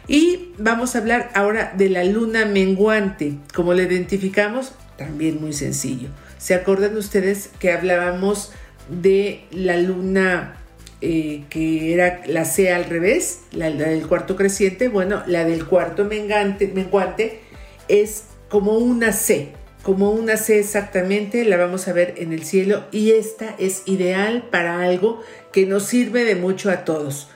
Y 0.08 0.52
vamos 0.58 0.94
a 0.94 0.98
hablar 0.98 1.30
ahora 1.34 1.72
de 1.76 1.88
la 1.90 2.04
luna 2.04 2.46
menguante. 2.46 3.34
como 3.54 3.74
la 3.74 3.82
identificamos? 3.82 4.72
También 4.96 5.40
muy 5.40 5.52
sencillo. 5.52 6.08
¿Se 6.38 6.54
acuerdan 6.54 6.96
ustedes 6.96 7.50
que 7.58 7.72
hablábamos 7.72 8.52
de 8.88 9.44
la 9.50 9.76
luna 9.76 10.56
eh, 11.02 11.44
que 11.50 11.92
era 11.92 12.22
la 12.26 12.44
C 12.44 12.72
al 12.72 12.84
revés, 12.84 13.40
la, 13.52 13.70
del 13.70 14.06
cuarto 14.06 14.34
creciente, 14.34 14.88
bueno, 14.88 15.22
la 15.26 15.44
del 15.44 15.66
cuarto 15.66 16.04
menguante 16.04 17.40
es 17.88 18.24
como 18.48 18.78
una 18.78 19.12
C, 19.12 19.52
como 19.86 20.10
una 20.10 20.36
C 20.36 20.58
exactamente, 20.58 21.44
la 21.44 21.56
vamos 21.56 21.86
a 21.86 21.92
ver 21.92 22.14
en 22.16 22.32
el 22.32 22.42
cielo 22.42 22.86
y 22.90 23.12
esta 23.12 23.54
es 23.56 23.84
ideal 23.86 24.48
para 24.50 24.80
algo 24.80 25.20
que 25.52 25.64
nos 25.64 25.84
sirve 25.84 26.24
de 26.24 26.34
mucho 26.34 26.72
a 26.72 26.84
todos, 26.84 27.28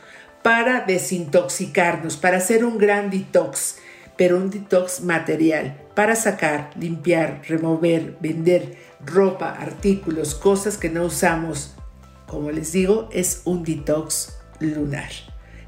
para 0.42 0.80
desintoxicarnos, 0.80 2.16
para 2.16 2.38
hacer 2.38 2.64
un 2.64 2.76
gran 2.76 3.08
detox, 3.08 3.76
pero 4.16 4.36
un 4.36 4.50
detox 4.50 5.02
material, 5.02 5.80
para 5.94 6.16
sacar, 6.16 6.70
limpiar, 6.76 7.42
remover, 7.46 8.16
vender 8.18 8.74
ropa, 9.06 9.52
artículos, 9.52 10.34
cosas 10.34 10.76
que 10.76 10.90
no 10.90 11.04
usamos. 11.04 11.76
Como 12.26 12.50
les 12.50 12.72
digo, 12.72 13.08
es 13.12 13.42
un 13.44 13.62
detox 13.62 14.40
lunar. 14.58 15.10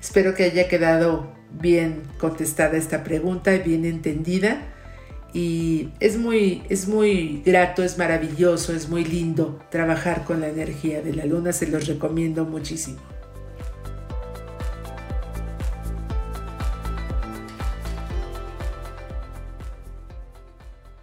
Espero 0.00 0.34
que 0.34 0.42
haya 0.42 0.66
quedado 0.66 1.32
bien 1.48 2.02
contestada 2.18 2.76
esta 2.76 3.04
pregunta 3.04 3.52
bien 3.52 3.84
entendida. 3.84 4.71
Y 5.34 5.88
es 5.98 6.18
muy, 6.18 6.62
es 6.68 6.86
muy 6.86 7.42
grato, 7.44 7.82
es 7.82 7.96
maravilloso, 7.96 8.74
es 8.74 8.88
muy 8.88 9.04
lindo 9.04 9.58
trabajar 9.70 10.24
con 10.24 10.40
la 10.40 10.48
energía 10.48 11.00
de 11.00 11.14
la 11.14 11.24
luna. 11.24 11.52
Se 11.52 11.66
los 11.66 11.86
recomiendo 11.86 12.44
muchísimo. 12.44 12.98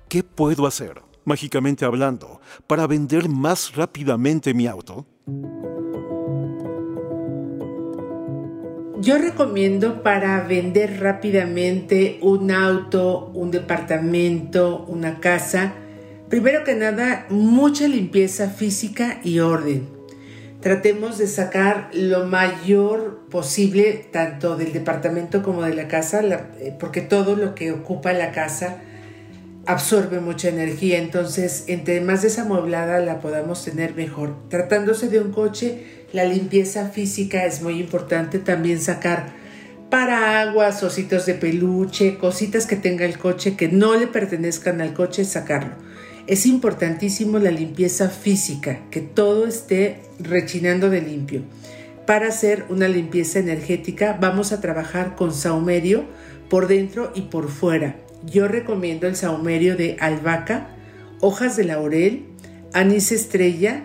¿Qué 0.08 0.24
puedo 0.24 0.66
hacer, 0.66 1.02
mágicamente 1.24 1.86
hablando, 1.86 2.42
para 2.66 2.88
vender 2.88 3.30
más 3.30 3.76
rápidamente 3.76 4.56
mi 4.56 4.66
auto? 4.66 5.06
Yo 9.02 9.18
recomiendo 9.18 10.04
para 10.04 10.42
vender 10.42 11.00
rápidamente 11.00 12.18
un 12.22 12.52
auto, 12.52 13.32
un 13.34 13.50
departamento, 13.50 14.84
una 14.90 15.22
casa, 15.22 15.72
primero 16.28 16.66
que 16.66 16.76
nada, 16.76 17.26
mucha 17.30 17.88
limpieza 17.88 18.50
física 18.50 19.22
y 19.24 19.40
orden. 19.40 19.88
Tratemos 20.60 21.18
de 21.18 21.28
sacar 21.28 21.90
lo 21.94 22.26
mayor 22.26 23.22
posible 23.30 24.06
tanto 24.12 24.58
del 24.58 24.74
departamento 24.74 25.44
como 25.44 25.62
de 25.62 25.76
la 25.76 25.88
casa, 25.88 26.22
eh, 26.60 26.76
porque 26.78 27.00
todo 27.00 27.38
lo 27.38 27.56
que 27.56 27.72
ocupa 27.72 28.12
la 28.12 28.34
casa 28.34 28.82
absorbe 29.66 30.20
mucha 30.20 30.50
energía, 30.50 30.98
entonces 30.98 31.66
entre 31.68 32.02
más 32.02 32.22
desamueblada 32.22 33.00
la 33.00 33.20
podamos 33.20 33.64
tener 33.64 33.96
mejor. 33.96 34.36
Tratándose 34.50 35.10
de 35.10 35.20
un 35.20 35.32
coche, 35.32 35.84
la 36.14 36.26
limpieza 36.26 36.90
física 36.90 37.46
es 37.46 37.62
muy 37.62 37.80
importante, 37.80 38.40
también 38.40 38.80
sacar 38.82 39.34
paraguas, 39.90 40.84
ositos 40.84 41.26
de 41.26 41.34
peluche, 41.36 42.18
cositas 42.18 42.66
que 42.66 42.76
tenga 42.76 43.06
el 43.06 43.18
coche 43.18 43.56
que 43.56 43.68
no 43.68 43.96
le 43.96 44.08
pertenezcan 44.08 44.82
al 44.82 44.94
coche, 44.94 45.26
sacarlo. 45.26 45.74
Es 46.28 46.46
importantísimo 46.46 47.40
la 47.40 47.52
limpieza 47.52 48.10
física, 48.10 48.82
que 48.92 49.02
todo 49.02 49.48
esté 49.48 50.02
rechinando 50.20 50.90
de 50.90 51.02
limpio. 51.02 51.42
Para 52.06 52.28
hacer 52.28 52.66
una 52.70 52.88
limpieza 52.88 53.40
energética 53.40 54.18
vamos 54.20 54.52
a 54.52 54.62
trabajar 54.62 55.16
con 55.16 55.34
saumerio 55.34 56.06
por 56.50 56.68
dentro 56.68 57.12
y 57.14 57.22
por 57.24 57.50
fuera 57.50 57.96
yo 58.26 58.48
recomiendo 58.48 59.08
el 59.08 59.16
saumerio 59.16 59.76
de 59.76 59.98
albahaca, 60.00 60.68
hojas 61.22 61.56
de 61.56 61.66
laurel, 61.66 62.26
anís 62.74 63.12
estrella, 63.12 63.84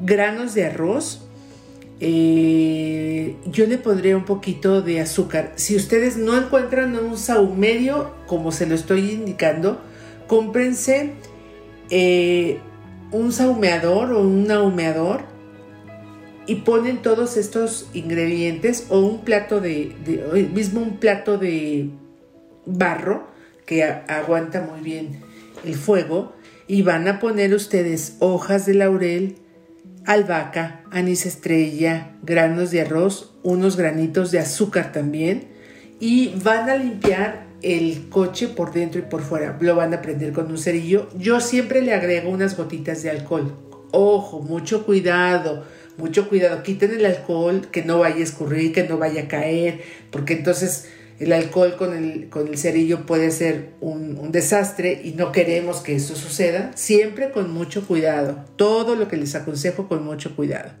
granos 0.00 0.54
de 0.54 0.66
arroz. 0.66 1.22
Eh, 2.00 3.36
yo 3.46 3.66
le 3.66 3.78
pondré 3.78 4.14
un 4.14 4.24
poquito 4.24 4.82
de 4.82 5.00
azúcar. 5.00 5.52
Si 5.56 5.76
ustedes 5.76 6.16
no 6.16 6.36
encuentran 6.36 6.96
un 6.96 7.16
saumerio, 7.16 8.14
como 8.26 8.52
se 8.52 8.66
lo 8.66 8.74
estoy 8.74 9.10
indicando, 9.10 9.80
cómprense 10.26 11.12
eh, 11.90 12.58
un 13.12 13.32
saumeador 13.32 14.12
o 14.12 14.20
un 14.20 14.50
ahumeador 14.50 15.22
y 16.46 16.56
ponen 16.56 17.02
todos 17.02 17.36
estos 17.36 17.88
ingredientes 17.94 18.86
o 18.90 19.00
un 19.00 19.24
plato 19.24 19.60
de, 19.60 19.94
de 20.04 20.48
mismo 20.52 20.80
un 20.80 20.98
plato 20.98 21.38
de 21.38 21.90
barro 22.66 23.35
que 23.66 23.84
aguanta 23.84 24.62
muy 24.62 24.80
bien 24.80 25.20
el 25.64 25.74
fuego 25.74 26.32
y 26.68 26.82
van 26.82 27.06
a 27.08 27.20
poner 27.20 27.52
ustedes 27.54 28.16
hojas 28.20 28.66
de 28.66 28.74
laurel, 28.74 29.36
albahaca, 30.04 30.82
anís 30.90 31.26
estrella, 31.26 32.12
granos 32.22 32.70
de 32.70 32.82
arroz, 32.82 33.34
unos 33.42 33.76
granitos 33.76 34.30
de 34.30 34.38
azúcar 34.38 34.92
también 34.92 35.48
y 36.00 36.34
van 36.42 36.70
a 36.70 36.76
limpiar 36.76 37.46
el 37.62 38.08
coche 38.08 38.48
por 38.48 38.72
dentro 38.72 39.00
y 39.00 39.04
por 39.04 39.22
fuera. 39.22 39.56
Lo 39.60 39.74
van 39.74 39.94
a 39.94 40.02
prender 40.02 40.32
con 40.32 40.50
un 40.50 40.58
cerillo. 40.58 41.08
Yo 41.18 41.40
siempre 41.40 41.82
le 41.82 41.94
agrego 41.94 42.30
unas 42.30 42.56
gotitas 42.56 43.02
de 43.02 43.10
alcohol. 43.10 43.56
Ojo, 43.92 44.40
mucho 44.40 44.84
cuidado, 44.84 45.64
mucho 45.96 46.28
cuidado. 46.28 46.62
Quiten 46.62 46.92
el 46.92 47.06
alcohol, 47.06 47.68
que 47.70 47.82
no 47.82 47.98
vaya 47.98 48.16
a 48.16 48.22
escurrir, 48.22 48.72
que 48.72 48.84
no 48.84 48.98
vaya 48.98 49.22
a 49.22 49.28
caer, 49.28 49.80
porque 50.10 50.34
entonces 50.34 50.88
el 51.18 51.32
alcohol 51.32 51.76
con 51.76 51.96
el, 51.96 52.28
con 52.28 52.48
el 52.48 52.58
cerillo 52.58 53.06
puede 53.06 53.30
ser 53.30 53.70
un, 53.80 54.30
desastre 54.32 55.00
y 55.02 55.12
no 55.12 55.32
queremos 55.32 55.80
que 55.80 55.96
eso 55.96 56.14
suceda. 56.14 56.72
Siempre 56.74 57.30
con 57.30 57.50
mucho 57.50 57.86
cuidado. 57.86 58.44
Todo 58.56 58.96
lo 58.96 59.08
que 59.08 59.16
les 59.16 59.34
aconsejo 59.34 59.88
con 59.88 60.04
mucho 60.04 60.36
cuidado. 60.36 60.72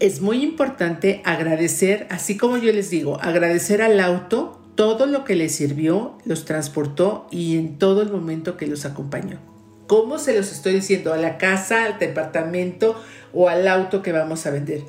Es 0.00 0.20
muy 0.20 0.42
importante 0.42 1.22
agradecer, 1.24 2.06
así 2.10 2.36
como 2.36 2.58
yo 2.58 2.72
les 2.72 2.90
digo, 2.90 3.18
agradecer 3.20 3.80
al 3.80 4.00
auto 4.00 4.60
todo 4.74 5.06
lo 5.06 5.24
que 5.24 5.36
les 5.36 5.54
sirvió, 5.54 6.18
los 6.24 6.44
transportó 6.44 7.28
y 7.30 7.56
en 7.56 7.78
todo 7.78 8.02
el 8.02 8.10
momento 8.10 8.56
que 8.56 8.66
los 8.66 8.84
acompañó. 8.84 9.38
¿Cómo 9.86 10.18
se 10.18 10.34
los 10.34 10.50
estoy 10.50 10.74
diciendo? 10.74 11.12
A 11.12 11.16
la 11.16 11.38
casa, 11.38 11.84
al 11.84 11.98
departamento 11.98 13.00
o 13.32 13.48
al 13.48 13.68
auto 13.68 14.02
que 14.02 14.12
vamos 14.12 14.46
a 14.46 14.50
vender 14.50 14.82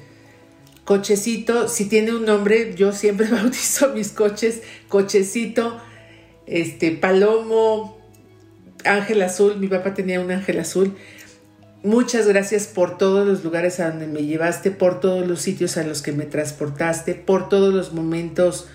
Cochecito, 0.85 1.67
si 1.67 1.85
tiene 1.85 2.13
un 2.13 2.25
nombre, 2.25 2.75
yo 2.75 2.93
siempre 2.93 3.27
bautizo 3.31 3.89
mis 3.89 4.09
coches, 4.09 4.61
Cochecito, 4.87 5.77
este, 6.45 6.91
Palomo, 6.91 7.97
Ángel 8.85 9.23
Azul, 9.23 9.57
mi 9.57 9.67
papá 9.67 9.95
tenía 9.95 10.21
un 10.21 10.31
Ángel 10.31 10.59
Azul. 10.59 10.95
Muchas 11.83 12.27
gracias 12.27 12.67
por 12.67 12.97
todos 12.97 13.27
los 13.27 13.43
lugares 13.43 13.79
a 13.79 13.89
donde 13.89 14.07
me 14.07 14.23
llevaste, 14.23 14.71
por 14.71 14.99
todos 14.99 15.27
los 15.27 15.41
sitios 15.41 15.77
a 15.77 15.83
los 15.83 16.01
que 16.01 16.11
me 16.11 16.25
transportaste, 16.25 17.15
por 17.15 17.49
todos 17.49 17.73
los 17.73 17.93
momentos 17.93 18.67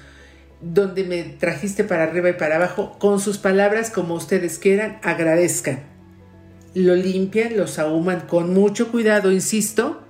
donde 0.60 1.04
me 1.04 1.22
trajiste 1.22 1.84
para 1.84 2.04
arriba 2.04 2.30
y 2.30 2.34
para 2.34 2.56
abajo. 2.56 2.96
Con 2.98 3.20
sus 3.20 3.38
palabras, 3.38 3.90
como 3.90 4.14
ustedes 4.14 4.58
quieran, 4.58 4.98
agradezcan. 5.02 5.80
Lo 6.74 6.94
limpian, 6.94 7.56
los 7.56 7.78
ahuman 7.78 8.26
con 8.28 8.52
mucho 8.52 8.92
cuidado, 8.92 9.32
insisto, 9.32 10.02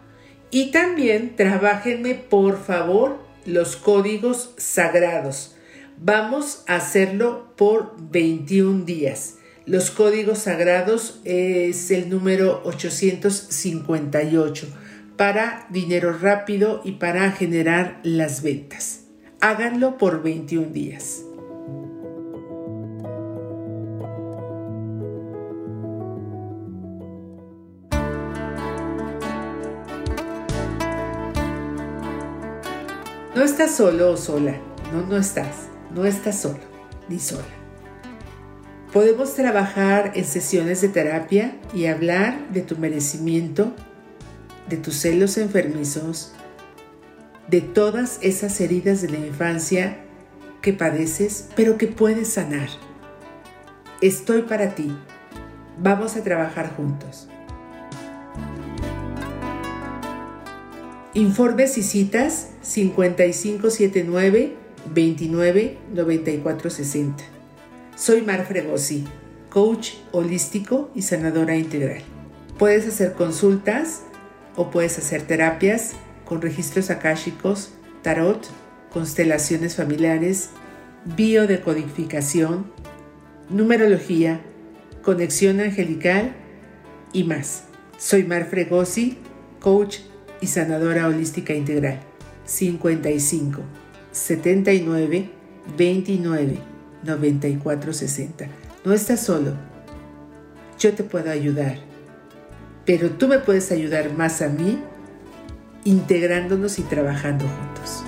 y 0.50 0.70
también 0.70 1.36
trabajenme 1.36 2.14
por 2.14 2.62
favor 2.62 3.18
los 3.46 3.76
códigos 3.76 4.52
sagrados. 4.56 5.56
Vamos 5.98 6.64
a 6.66 6.76
hacerlo 6.76 7.52
por 7.56 7.94
21 8.10 8.84
días. 8.84 9.36
Los 9.66 9.90
códigos 9.90 10.38
sagrados 10.38 11.20
es 11.24 11.90
el 11.90 12.08
número 12.08 12.62
858 12.64 14.66
para 15.16 15.66
dinero 15.68 16.16
rápido 16.18 16.80
y 16.84 16.92
para 16.92 17.30
generar 17.32 18.00
las 18.02 18.42
ventas. 18.42 19.02
Háganlo 19.40 19.98
por 19.98 20.22
21 20.22 20.72
días. 20.72 21.24
No 33.40 33.46
estás 33.46 33.74
solo 33.74 34.12
o 34.12 34.16
sola. 34.18 34.54
No, 34.92 35.00
no 35.06 35.16
estás. 35.16 35.68
No 35.94 36.04
estás 36.04 36.42
solo 36.42 36.60
ni 37.08 37.18
sola. 37.18 37.48
Podemos 38.92 39.34
trabajar 39.34 40.12
en 40.14 40.26
sesiones 40.26 40.82
de 40.82 40.90
terapia 40.90 41.56
y 41.72 41.86
hablar 41.86 42.50
de 42.50 42.60
tu 42.60 42.76
merecimiento, 42.76 43.72
de 44.68 44.76
tus 44.76 44.96
celos 44.96 45.38
enfermizos, 45.38 46.34
de 47.48 47.62
todas 47.62 48.18
esas 48.20 48.60
heridas 48.60 49.00
de 49.00 49.08
la 49.08 49.26
infancia 49.26 49.96
que 50.60 50.74
padeces, 50.74 51.48
pero 51.56 51.78
que 51.78 51.86
puedes 51.86 52.34
sanar. 52.34 52.68
Estoy 54.02 54.42
para 54.42 54.74
ti. 54.74 54.94
Vamos 55.78 56.14
a 56.14 56.22
trabajar 56.22 56.76
juntos. 56.76 57.29
Informes 61.14 61.76
y 61.76 61.82
citas 61.82 62.50
5579 62.62 64.54
29 64.94 65.78
94 65.92 66.70
60. 66.70 67.24
Soy 67.96 68.22
Mar 68.22 68.46
Fregosi, 68.46 69.04
coach 69.48 69.94
holístico 70.12 70.88
y 70.94 71.02
sanadora 71.02 71.56
integral. 71.56 72.02
Puedes 72.60 72.86
hacer 72.86 73.14
consultas 73.14 74.02
o 74.54 74.70
puedes 74.70 74.98
hacer 74.98 75.22
terapias 75.22 75.94
con 76.24 76.40
registros 76.40 76.90
akáshicos, 76.90 77.72
tarot, 78.02 78.46
constelaciones 78.92 79.74
familiares, 79.74 80.50
biodecodificación, 81.16 82.70
numerología, 83.48 84.42
conexión 85.02 85.58
angelical 85.58 86.36
y 87.12 87.24
más. 87.24 87.64
Soy 87.98 88.22
Mar 88.22 88.46
Fregosi, 88.48 89.18
coach 89.58 89.98
y 90.40 90.46
sanadora 90.46 91.06
holística 91.06 91.54
integral. 91.54 92.00
55 92.44 93.60
79 94.12 95.30
29 95.76 96.58
94 97.04 97.92
60. 97.92 98.46
No 98.84 98.92
estás 98.92 99.20
solo. 99.20 99.54
Yo 100.78 100.94
te 100.94 101.04
puedo 101.04 101.30
ayudar. 101.30 101.78
Pero 102.84 103.10
tú 103.10 103.28
me 103.28 103.38
puedes 103.38 103.70
ayudar 103.70 104.12
más 104.14 104.42
a 104.42 104.48
mí 104.48 104.80
integrándonos 105.84 106.78
y 106.78 106.82
trabajando 106.82 107.46
juntos. 107.46 108.04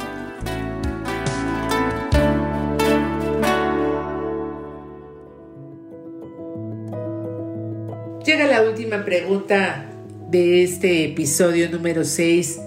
Llega 8.24 8.47
la 8.47 8.62
última 8.62 9.05
pregunta 9.05 9.91
de 10.33 10.62
este 10.62 11.05
episodio 11.05 11.68
número 11.68 12.07
6 12.07 12.59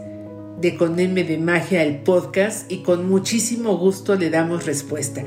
de 0.61 0.78
Con 0.78 0.99
M 0.99 1.24
de 1.24 1.39
Magia, 1.39 1.82
el 1.82 2.03
podcast, 2.03 2.72
y 2.72 2.84
con 2.84 3.09
muchísimo 3.09 3.76
gusto 3.76 4.13
le 4.13 4.30
damos 4.30 4.68
respuesta. 4.68 5.24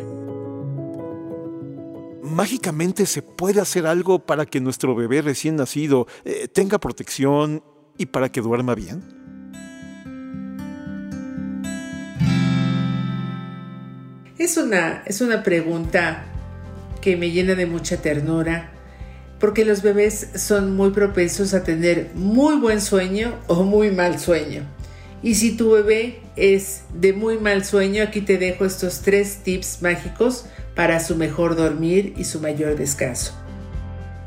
¿Mágicamente 2.23 3.07
se 3.07 3.23
puede 3.23 3.61
hacer 3.61 3.87
algo 3.87 4.21
para 4.21 4.47
que 4.47 4.61
nuestro 4.61 4.95
bebé 4.95 5.21
recién 5.21 5.57
nacido 5.57 6.07
eh, 6.25 6.47
tenga 6.47 6.79
protección 6.79 7.65
y 7.97 8.07
para 8.07 8.31
que 8.31 8.41
duerma 8.41 8.77
bien? 8.77 9.03
Es 14.39 14.57
una, 14.57 15.03
es 15.07 15.21
una 15.21 15.43
pregunta 15.43 16.25
que 17.01 17.17
me 17.17 17.33
llena 17.33 17.57
de 17.57 17.67
mucha 17.67 18.01
ternura 18.01 18.78
porque 19.41 19.65
los 19.65 19.83
bebés 19.83 20.31
son 20.35 20.75
muy 20.77 20.91
propensos 20.91 21.55
a 21.55 21.63
tener 21.63 22.11
muy 22.15 22.57
buen 22.57 22.81
sueño 22.81 23.35
o 23.47 23.63
muy 23.63 23.91
mal 23.91 24.19
sueño. 24.19 24.63
Y 25.23 25.35
si 25.35 25.57
tu 25.57 25.73
bebé 25.73 26.21
es 26.37 26.83
de 26.95 27.13
muy 27.13 27.39
mal 27.39 27.65
sueño, 27.65 28.03
aquí 28.03 28.21
te 28.21 28.39
dejo 28.39 28.65
estos 28.65 29.01
tres 29.03 29.39
tips 29.43 29.83
mágicos 29.83 30.47
para 30.75 31.01
su 31.01 31.17
mejor 31.17 31.57
dormir 31.57 32.15
y 32.17 32.25
su 32.25 32.41
mayor 32.41 32.77
descanso. 32.77 33.35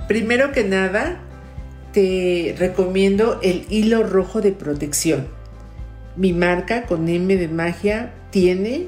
Primero 0.08 0.52
que 0.52 0.66
nada, 0.66 1.22
te 1.94 2.56
recomiendo 2.58 3.40
el 3.42 3.66
hilo 3.70 4.04
rojo 4.04 4.42
de 4.42 4.52
protección. 4.52 5.28
Mi 6.18 6.34
marca 6.34 6.86
con 6.86 7.08
M 7.08 7.38
de 7.38 7.48
magia 7.48 8.14
tiene 8.32 8.88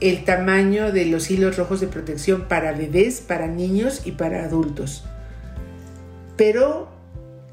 el 0.00 0.24
tamaño 0.24 0.90
de 0.90 1.06
los 1.06 1.30
hilos 1.30 1.56
rojos 1.56 1.80
de 1.80 1.86
protección 1.86 2.48
para 2.48 2.72
bebés, 2.72 3.20
para 3.20 3.46
niños 3.46 4.02
y 4.04 4.12
para 4.12 4.44
adultos. 4.44 5.04
Pero 6.42 6.88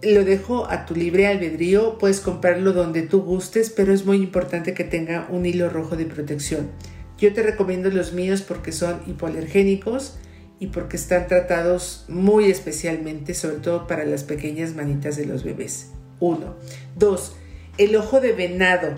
lo 0.02 0.26
dejo 0.26 0.68
a 0.68 0.88
tu 0.88 0.96
libre 0.96 1.28
albedrío, 1.28 2.00
puedes 2.00 2.22
comprarlo 2.22 2.74
donde 2.74 3.04
tú 3.04 3.22
gustes, 3.22 3.70
pero 3.70 3.94
es 3.94 4.04
muy 4.04 4.18
importante 4.18 4.74
que 4.74 4.84
tenga 4.84 5.28
un 5.30 5.46
hilo 5.46 5.70
rojo 5.70 5.96
de 5.96 6.06
protección. 6.06 6.72
Yo 7.20 7.32
te 7.32 7.44
recomiendo 7.44 7.92
los 7.92 8.14
míos 8.14 8.42
porque 8.42 8.72
son 8.72 9.00
hipoalergénicos 9.06 10.18
y 10.60 10.68
porque 10.68 10.98
están 10.98 11.28
tratados 11.28 12.06
muy 12.08 12.50
especialmente, 12.50 13.36
sobre 13.36 13.58
todo 13.58 13.86
para 13.86 14.06
las 14.06 14.24
pequeñas 14.24 14.74
manitas 14.74 15.18
de 15.18 15.28
los 15.28 15.44
bebés. 15.44 15.92
Uno. 16.20 16.56
Dos, 16.96 17.36
el 17.78 17.96
ojo 17.96 18.20
de 18.22 18.32
venado. 18.32 18.96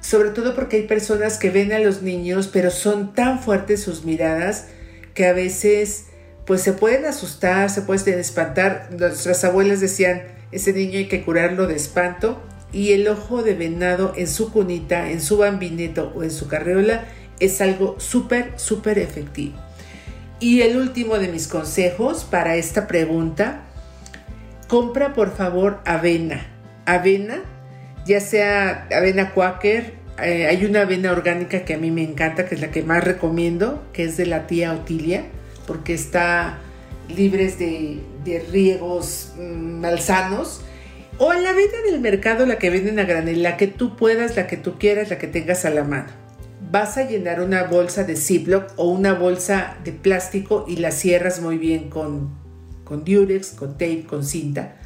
Sobre 0.00 0.30
todo 0.30 0.56
porque 0.56 0.78
hay 0.78 0.86
personas 0.88 1.38
que 1.38 1.50
ven 1.50 1.70
a 1.72 1.78
los 1.78 2.02
niños, 2.02 2.50
pero 2.52 2.72
son 2.72 3.14
tan 3.14 3.38
fuertes 3.38 3.80
sus 3.80 4.04
miradas 4.04 4.66
que 5.14 5.26
a 5.26 5.32
veces 5.32 6.06
pues 6.46 6.62
se 6.62 6.72
pueden 6.72 7.04
asustar, 7.04 7.70
se 7.70 7.82
pueden 7.82 8.18
espantar. 8.18 8.88
Nuestras 8.98 9.44
abuelas 9.44 9.80
decían, 9.80 10.22
ese 10.50 10.72
niño 10.72 10.98
hay 10.98 11.08
que 11.08 11.24
curarlo 11.24 11.66
de 11.66 11.76
espanto. 11.76 12.42
Y 12.72 12.92
el 12.92 13.06
ojo 13.06 13.42
de 13.42 13.54
venado 13.54 14.14
en 14.16 14.26
su 14.26 14.50
cunita, 14.50 15.10
en 15.10 15.20
su 15.20 15.36
bambineto 15.36 16.12
o 16.16 16.22
en 16.22 16.30
su 16.30 16.48
carreola 16.48 17.04
es 17.38 17.60
algo 17.60 17.96
súper, 18.00 18.54
súper 18.56 18.98
efectivo. 18.98 19.56
Y 20.40 20.62
el 20.62 20.76
último 20.76 21.18
de 21.18 21.28
mis 21.28 21.48
consejos 21.48 22.24
para 22.24 22.56
esta 22.56 22.86
pregunta, 22.86 23.60
compra 24.68 25.12
por 25.12 25.36
favor 25.36 25.80
avena. 25.84 26.46
Avena, 26.86 27.42
ya 28.06 28.20
sea 28.20 28.88
avena 28.90 29.32
quaker, 29.32 29.94
eh, 30.20 30.46
hay 30.46 30.64
una 30.64 30.82
avena 30.82 31.12
orgánica 31.12 31.64
que 31.64 31.74
a 31.74 31.78
mí 31.78 31.90
me 31.90 32.02
encanta, 32.02 32.46
que 32.46 32.54
es 32.54 32.60
la 32.60 32.70
que 32.70 32.82
más 32.82 33.04
recomiendo, 33.04 33.86
que 33.92 34.04
es 34.04 34.16
de 34.16 34.26
la 34.26 34.46
tía 34.46 34.72
Otilia 34.72 35.24
porque 35.72 35.94
está 35.94 36.58
libres 37.08 37.58
de, 37.58 38.02
riegos 38.52 39.32
mm, 39.38 39.80
malsanos. 39.80 40.60
O 41.16 41.32
en 41.32 41.42
la 41.42 41.54
venta 41.54 41.80
del 41.90 41.98
mercado, 41.98 42.44
la 42.44 42.58
que 42.58 42.68
venden 42.68 42.98
a 42.98 43.04
granel, 43.04 43.42
la 43.42 43.56
que 43.56 43.68
tú 43.68 43.96
puedas, 43.96 44.36
la 44.36 44.46
que 44.46 44.58
tú 44.58 44.74
quieras, 44.78 45.08
la 45.08 45.16
que 45.16 45.28
tengas 45.28 45.64
a 45.64 45.70
la 45.70 45.82
mano. 45.82 46.10
Vas 46.70 46.98
a 46.98 47.08
llenar 47.08 47.40
una 47.40 47.62
bolsa 47.62 48.04
de 48.04 48.16
Ziploc 48.16 48.74
o 48.76 48.90
una 48.90 49.14
bolsa 49.14 49.78
de 49.82 49.92
plástico 49.92 50.66
y 50.68 50.76
la 50.76 50.90
cierras 50.90 51.40
muy 51.40 51.56
bien 51.56 51.88
con, 51.88 52.34
con 52.84 53.02
Durex, 53.02 53.52
con 53.52 53.72
tape, 53.72 54.04
con 54.06 54.26
cinta. 54.26 54.76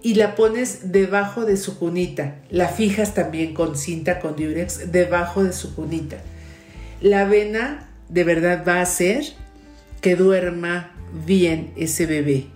Y 0.00 0.14
la 0.14 0.36
pones 0.36 0.92
debajo 0.92 1.44
de 1.44 1.56
su 1.56 1.76
cunita. 1.76 2.36
La 2.50 2.68
fijas 2.68 3.14
también 3.14 3.52
con 3.52 3.76
cinta, 3.76 4.20
con 4.20 4.36
Durex, 4.36 4.92
debajo 4.92 5.42
de 5.42 5.52
su 5.52 5.74
cunita. 5.74 6.18
La 7.00 7.22
avena 7.22 7.88
de 8.08 8.22
verdad 8.22 8.62
va 8.64 8.80
a 8.80 8.86
ser 8.86 9.24
que 10.00 10.16
duerma 10.16 10.92
bien 11.26 11.72
ese 11.76 12.06
bebé. 12.06 12.46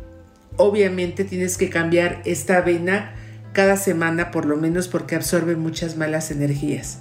Obviamente 0.57 1.25
tienes 1.25 1.59
que 1.59 1.69
cambiar 1.69 2.23
esta 2.25 2.59
avena 2.59 3.15
cada 3.53 3.77
semana 3.77 4.31
por 4.31 4.47
lo 4.47 4.57
menos 4.57 4.89
porque 4.89 5.15
absorbe 5.15 5.57
muchas 5.57 5.97
malas 5.97 6.31
energías. 6.31 7.01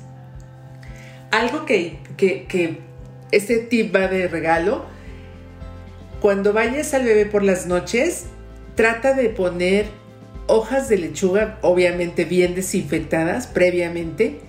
Algo 1.32 1.66
que, 1.66 1.98
que, 2.18 2.80
este 3.32 3.58
tip 3.58 3.94
va 3.94 4.08
de 4.08 4.28
regalo, 4.28 4.86
cuando 6.22 6.54
vayas 6.54 6.94
al 6.94 7.04
bebé 7.04 7.26
por 7.26 7.44
las 7.44 7.66
noches, 7.66 8.26
trata 8.76 9.14
de 9.14 9.30
poner 9.30 9.88
hojas 10.46 10.90
de 10.90 10.98
lechuga, 10.98 11.58
obviamente 11.62 12.26
bien 12.26 12.54
desinfectadas 12.54 13.48
previamente, 13.48 14.42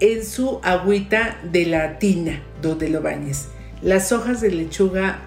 en 0.00 0.24
su 0.24 0.58
agüita 0.64 1.38
de 1.44 1.66
la 1.66 2.00
tina 2.00 2.42
donde 2.60 2.88
lo 2.88 3.02
bañes. 3.02 3.48
Las 3.82 4.10
hojas 4.10 4.40
de 4.40 4.50
lechuga 4.50 5.20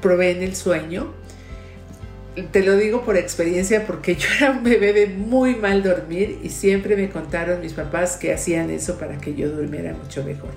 proveen 0.00 0.42
el 0.42 0.54
sueño. 0.56 1.12
Te 2.52 2.62
lo 2.62 2.76
digo 2.76 3.04
por 3.04 3.16
experiencia 3.16 3.86
porque 3.86 4.14
yo 4.16 4.28
era 4.38 4.52
un 4.52 4.62
bebé 4.62 4.92
de 4.92 5.06
muy 5.08 5.56
mal 5.56 5.82
dormir 5.82 6.38
y 6.42 6.50
siempre 6.50 6.96
me 6.96 7.08
contaron 7.10 7.60
mis 7.60 7.72
papás 7.72 8.16
que 8.16 8.32
hacían 8.32 8.70
eso 8.70 8.98
para 8.98 9.18
que 9.18 9.34
yo 9.34 9.50
durmiera 9.50 9.92
mucho 9.92 10.24
mejor. 10.24 10.50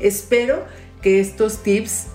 Espero 0.00 0.64
que 1.02 1.20
estos 1.20 1.62
tips 1.62 2.06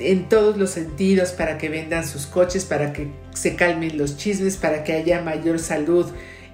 en 0.00 0.28
todos 0.28 0.56
los 0.56 0.70
sentidos 0.70 1.30
para 1.30 1.58
que 1.58 1.68
vendan 1.68 2.06
sus 2.06 2.26
coches, 2.26 2.64
para 2.64 2.92
que 2.92 3.08
se 3.34 3.54
calmen 3.54 3.98
los 3.98 4.16
chismes, 4.16 4.56
para 4.56 4.82
que 4.82 4.94
haya 4.94 5.20
mayor 5.22 5.58
salud 5.58 6.06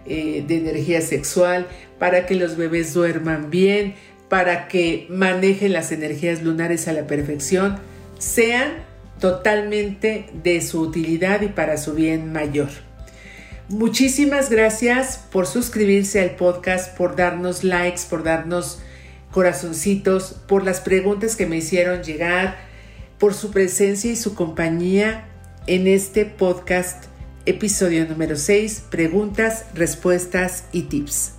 eh, 0.05 0.45
de 0.47 0.59
energía 0.59 1.01
sexual, 1.01 1.67
para 1.99 2.27
que 2.27 2.35
los 2.35 2.57
bebés 2.57 2.93
duerman 2.93 3.51
bien, 3.51 3.95
para 4.29 4.69
que 4.69 5.07
manejen 5.09 5.73
las 5.73 5.93
energías 5.93 6.43
lunares 6.43 6.89
a 6.89 6.93
la 6.93 7.07
perfección, 7.07 7.79
sean 8.19 8.85
totalmente 9.21 10.31
de 10.43 10.61
su 10.61 10.81
utilidad 10.81 11.41
y 11.43 11.49
para 11.49 11.77
su 11.77 11.95
bien 11.95 12.33
mayor. 12.33 12.69
Muchísimas 13.69 14.49
gracias 14.49 15.19
por 15.33 15.47
suscribirse 15.47 16.21
al 16.21 16.37
podcast, 16.37 16.97
por 16.97 17.17
darnos 17.17 17.65
likes, 17.65 18.03
por 18.09 18.23
darnos 18.23 18.81
corazoncitos, 19.33 20.37
por 20.47 20.65
las 20.65 20.81
preguntas 20.81 21.35
que 21.35 21.47
me 21.47 21.57
hicieron 21.57 22.03
llegar, 22.03 22.59
por 23.19 23.35
su 23.35 23.51
presencia 23.51 24.13
y 24.13 24.17
su 24.17 24.35
compañía 24.35 25.25
en 25.67 25.89
este 25.89 26.27
podcast, 26.27 27.07
episodio 27.45 28.07
número 28.07 28.37
6, 28.37 28.85
preguntas, 28.89 29.65
respuestas 29.75 30.67
y 30.71 30.83
tips. 30.83 31.33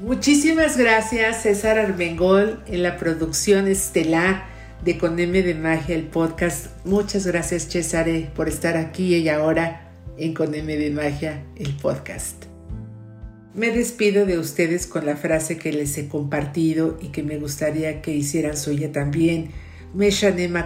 Muchísimas 0.00 0.76
gracias 0.76 1.42
César 1.42 1.78
Armengol 1.78 2.62
en 2.66 2.82
la 2.82 2.98
producción 2.98 3.66
estelar 3.66 4.55
de 4.84 4.98
Con 4.98 5.16
de 5.16 5.54
Magia, 5.54 5.94
el 5.94 6.04
podcast. 6.04 6.66
Muchas 6.84 7.26
gracias, 7.26 7.68
Cesare, 7.68 8.30
por 8.34 8.48
estar 8.48 8.76
aquí 8.76 9.16
y 9.16 9.28
ahora 9.28 9.92
en 10.16 10.34
Con 10.34 10.52
de 10.52 10.90
Magia, 10.90 11.44
el 11.56 11.74
podcast. 11.76 12.44
Me 13.54 13.70
despido 13.70 14.26
de 14.26 14.38
ustedes 14.38 14.86
con 14.86 15.06
la 15.06 15.16
frase 15.16 15.56
que 15.56 15.72
les 15.72 15.96
he 15.96 16.08
compartido 16.08 16.98
y 17.00 17.08
que 17.08 17.22
me 17.22 17.38
gustaría 17.38 18.02
que 18.02 18.14
hicieran 18.14 18.56
suya 18.56 18.92
también. 18.92 19.50
Me 19.94 20.10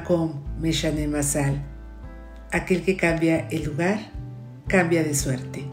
com, 0.05 0.43
me 0.61 1.07
masal. 1.07 1.65
Aquel 2.51 2.83
que 2.83 2.97
cambia 2.97 3.47
el 3.49 3.65
lugar, 3.65 4.11
cambia 4.67 5.05
de 5.05 5.15
suerte. 5.15 5.65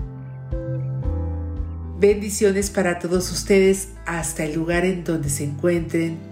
Bendiciones 2.00 2.70
para 2.70 3.00
todos 3.00 3.32
ustedes 3.32 3.90
hasta 4.06 4.44
el 4.44 4.54
lugar 4.54 4.86
en 4.86 5.04
donde 5.04 5.30
se 5.30 5.46
encuentren 5.46 6.27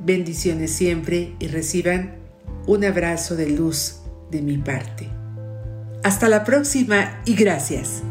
Bendiciones 0.00 0.72
siempre 0.72 1.34
y 1.38 1.48
reciban 1.48 2.16
un 2.66 2.84
abrazo 2.84 3.36
de 3.36 3.50
luz 3.50 4.00
de 4.30 4.42
mi 4.42 4.58
parte. 4.58 5.08
Hasta 6.04 6.28
la 6.28 6.44
próxima 6.44 7.20
y 7.24 7.34
gracias. 7.34 8.02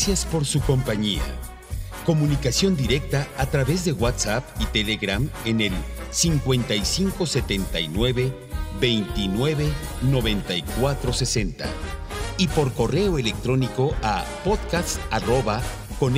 Gracias 0.00 0.24
por 0.24 0.46
su 0.46 0.62
compañía. 0.62 1.20
Comunicación 2.06 2.74
directa 2.74 3.28
a 3.36 3.44
través 3.44 3.84
de 3.84 3.92
WhatsApp 3.92 4.42
y 4.58 4.64
Telegram 4.64 5.28
en 5.44 5.60
el 5.60 5.74
5579 6.10 8.32
29 8.80 9.68
94 10.00 11.12
60 11.12 11.66
y 12.38 12.48
por 12.48 12.72
correo 12.72 13.18
electrónico 13.18 13.94
a 14.02 14.24
podcast 14.42 14.98
arroba 15.10 15.60
con 15.98 16.14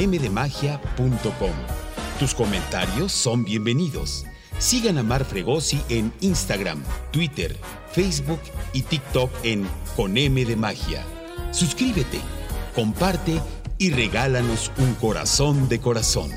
Tus 2.20 2.34
comentarios 2.34 3.10
son 3.10 3.42
bienvenidos. 3.42 4.26
Sigan 4.60 4.98
a 4.98 5.02
Mar 5.02 5.24
Fregosi 5.24 5.82
en 5.88 6.12
Instagram, 6.20 6.84
Twitter, 7.10 7.56
Facebook 7.90 8.38
y 8.72 8.82
TikTok 8.82 9.32
en 9.42 9.68
Con 9.96 10.16
M 10.16 10.44
de 10.44 10.54
Magia. 10.54 11.04
Suscríbete, 11.50 12.20
comparte 12.76 13.40
y 13.82 13.90
regálanos 13.90 14.70
un 14.78 14.94
corazón 14.94 15.68
de 15.68 15.80
corazón. 15.80 16.30